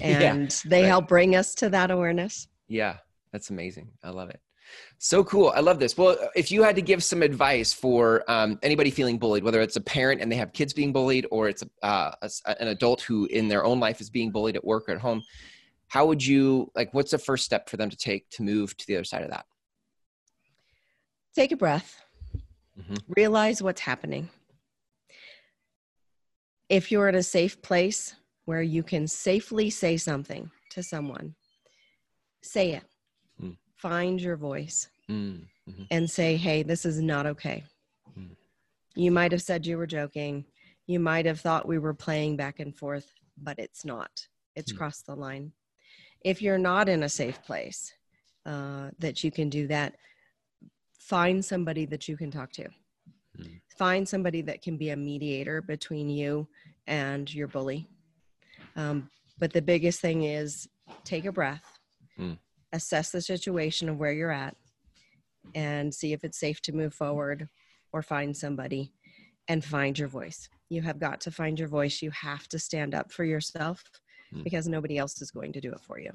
And 0.00 0.42
yeah, 0.42 0.70
they 0.70 0.82
right. 0.82 0.88
help 0.88 1.08
bring 1.08 1.34
us 1.34 1.56
to 1.56 1.70
that 1.70 1.90
awareness. 1.90 2.46
Yeah. 2.68 2.98
That's 3.32 3.50
amazing. 3.50 3.90
I 4.02 4.10
love 4.10 4.30
it. 4.30 4.40
So 4.98 5.22
cool. 5.22 5.52
I 5.54 5.60
love 5.60 5.78
this. 5.78 5.96
Well, 5.96 6.16
if 6.34 6.50
you 6.50 6.62
had 6.64 6.74
to 6.74 6.82
give 6.82 7.04
some 7.04 7.22
advice 7.22 7.72
for 7.72 8.28
um, 8.28 8.58
anybody 8.62 8.90
feeling 8.90 9.16
bullied, 9.16 9.44
whether 9.44 9.60
it's 9.60 9.76
a 9.76 9.80
parent 9.80 10.20
and 10.20 10.30
they 10.30 10.36
have 10.36 10.52
kids 10.52 10.72
being 10.72 10.92
bullied, 10.92 11.26
or 11.30 11.48
it's 11.48 11.62
uh, 11.84 12.10
a, 12.20 12.30
an 12.60 12.68
adult 12.68 13.00
who 13.02 13.26
in 13.26 13.46
their 13.46 13.64
own 13.64 13.78
life 13.78 14.00
is 14.00 14.10
being 14.10 14.32
bullied 14.32 14.56
at 14.56 14.64
work 14.64 14.88
or 14.88 14.92
at 14.92 15.00
home, 15.00 15.22
how 15.86 16.04
would 16.06 16.24
you 16.24 16.70
like? 16.74 16.92
What's 16.92 17.12
the 17.12 17.18
first 17.18 17.44
step 17.44 17.68
for 17.68 17.76
them 17.76 17.90
to 17.90 17.96
take 17.96 18.28
to 18.30 18.42
move 18.42 18.76
to 18.76 18.86
the 18.88 18.96
other 18.96 19.04
side 19.04 19.22
of 19.22 19.30
that? 19.30 19.46
Take 21.34 21.52
a 21.52 21.56
breath. 21.56 22.02
Mm-hmm. 22.78 22.96
Realize 23.08 23.62
what's 23.62 23.80
happening. 23.80 24.28
If 26.68 26.90
you're 26.90 27.08
in 27.08 27.14
a 27.14 27.22
safe 27.22 27.62
place 27.62 28.16
where 28.46 28.62
you 28.62 28.82
can 28.82 29.06
safely 29.06 29.70
say 29.70 29.96
something 29.96 30.50
to 30.70 30.82
someone, 30.82 31.36
say 32.42 32.72
it 32.72 32.82
find 33.78 34.20
your 34.20 34.36
voice 34.36 34.88
mm, 35.08 35.40
mm-hmm. 35.68 35.82
and 35.90 36.10
say, 36.10 36.36
hey, 36.36 36.62
this 36.62 36.84
is 36.84 37.00
not 37.00 37.26
okay. 37.26 37.64
Mm. 38.18 38.36
You 38.94 39.10
might 39.10 39.32
have 39.32 39.42
said 39.42 39.66
you 39.66 39.78
were 39.78 39.86
joking. 39.86 40.44
You 40.86 41.00
might 41.00 41.26
have 41.26 41.40
thought 41.40 41.68
we 41.68 41.78
were 41.78 41.94
playing 41.94 42.36
back 42.36 42.60
and 42.60 42.76
forth, 42.76 43.12
but 43.40 43.58
it's 43.58 43.84
not. 43.84 44.10
It's 44.56 44.72
mm. 44.72 44.78
crossed 44.78 45.06
the 45.06 45.14
line. 45.14 45.52
If 46.24 46.42
you're 46.42 46.58
not 46.58 46.88
in 46.88 47.04
a 47.04 47.08
safe 47.08 47.42
place 47.44 47.92
uh, 48.44 48.90
that 48.98 49.22
you 49.22 49.30
can 49.30 49.48
do 49.48 49.68
that, 49.68 49.94
find 50.98 51.44
somebody 51.44 51.86
that 51.86 52.08
you 52.08 52.16
can 52.16 52.30
talk 52.30 52.52
to. 52.52 52.68
Mm. 53.38 53.60
Find 53.78 54.08
somebody 54.08 54.42
that 54.42 54.62
can 54.62 54.76
be 54.76 54.90
a 54.90 54.96
mediator 54.96 55.62
between 55.62 56.10
you 56.10 56.48
and 56.88 57.32
your 57.32 57.46
bully. 57.46 57.86
Um, 58.74 59.08
but 59.38 59.52
the 59.52 59.62
biggest 59.62 60.00
thing 60.00 60.24
is 60.24 60.68
take 61.04 61.24
a 61.24 61.32
breath 61.32 61.78
mm 62.18 62.36
assess 62.72 63.10
the 63.10 63.20
situation 63.20 63.88
of 63.88 63.98
where 63.98 64.12
you're 64.12 64.30
at 64.30 64.56
and 65.54 65.94
see 65.94 66.12
if 66.12 66.24
it's 66.24 66.38
safe 66.38 66.60
to 66.62 66.72
move 66.72 66.94
forward 66.94 67.48
or 67.92 68.02
find 68.02 68.36
somebody 68.36 68.92
and 69.48 69.64
find 69.64 69.98
your 69.98 70.08
voice. 70.08 70.48
You 70.68 70.82
have 70.82 70.98
got 70.98 71.20
to 71.22 71.30
find 71.30 71.58
your 71.58 71.68
voice. 71.68 72.02
You 72.02 72.10
have 72.10 72.46
to 72.48 72.58
stand 72.58 72.94
up 72.94 73.10
for 73.10 73.24
yourself 73.24 73.82
mm. 74.34 74.44
because 74.44 74.68
nobody 74.68 74.98
else 74.98 75.22
is 75.22 75.30
going 75.30 75.54
to 75.54 75.60
do 75.60 75.72
it 75.72 75.80
for 75.80 75.98
you. 75.98 76.10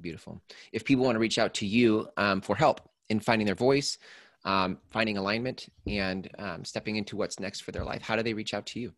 Beautiful. 0.00 0.40
If 0.72 0.84
people 0.84 1.04
want 1.04 1.16
to 1.16 1.20
reach 1.20 1.38
out 1.38 1.52
to 1.54 1.66
you 1.66 2.08
um, 2.16 2.40
for 2.40 2.56
help 2.56 2.80
in 3.10 3.20
finding 3.20 3.44
their 3.44 3.54
voice, 3.54 3.98
um, 4.44 4.78
finding 4.90 5.18
alignment, 5.18 5.68
and 5.86 6.28
um, 6.38 6.64
stepping 6.64 6.96
into 6.96 7.16
what's 7.16 7.38
next 7.38 7.60
for 7.60 7.70
their 7.70 7.84
life, 7.84 8.02
how 8.02 8.16
do 8.16 8.22
they 8.22 8.34
reach 8.34 8.54
out 8.54 8.66
to 8.66 8.80
you? 8.80 8.92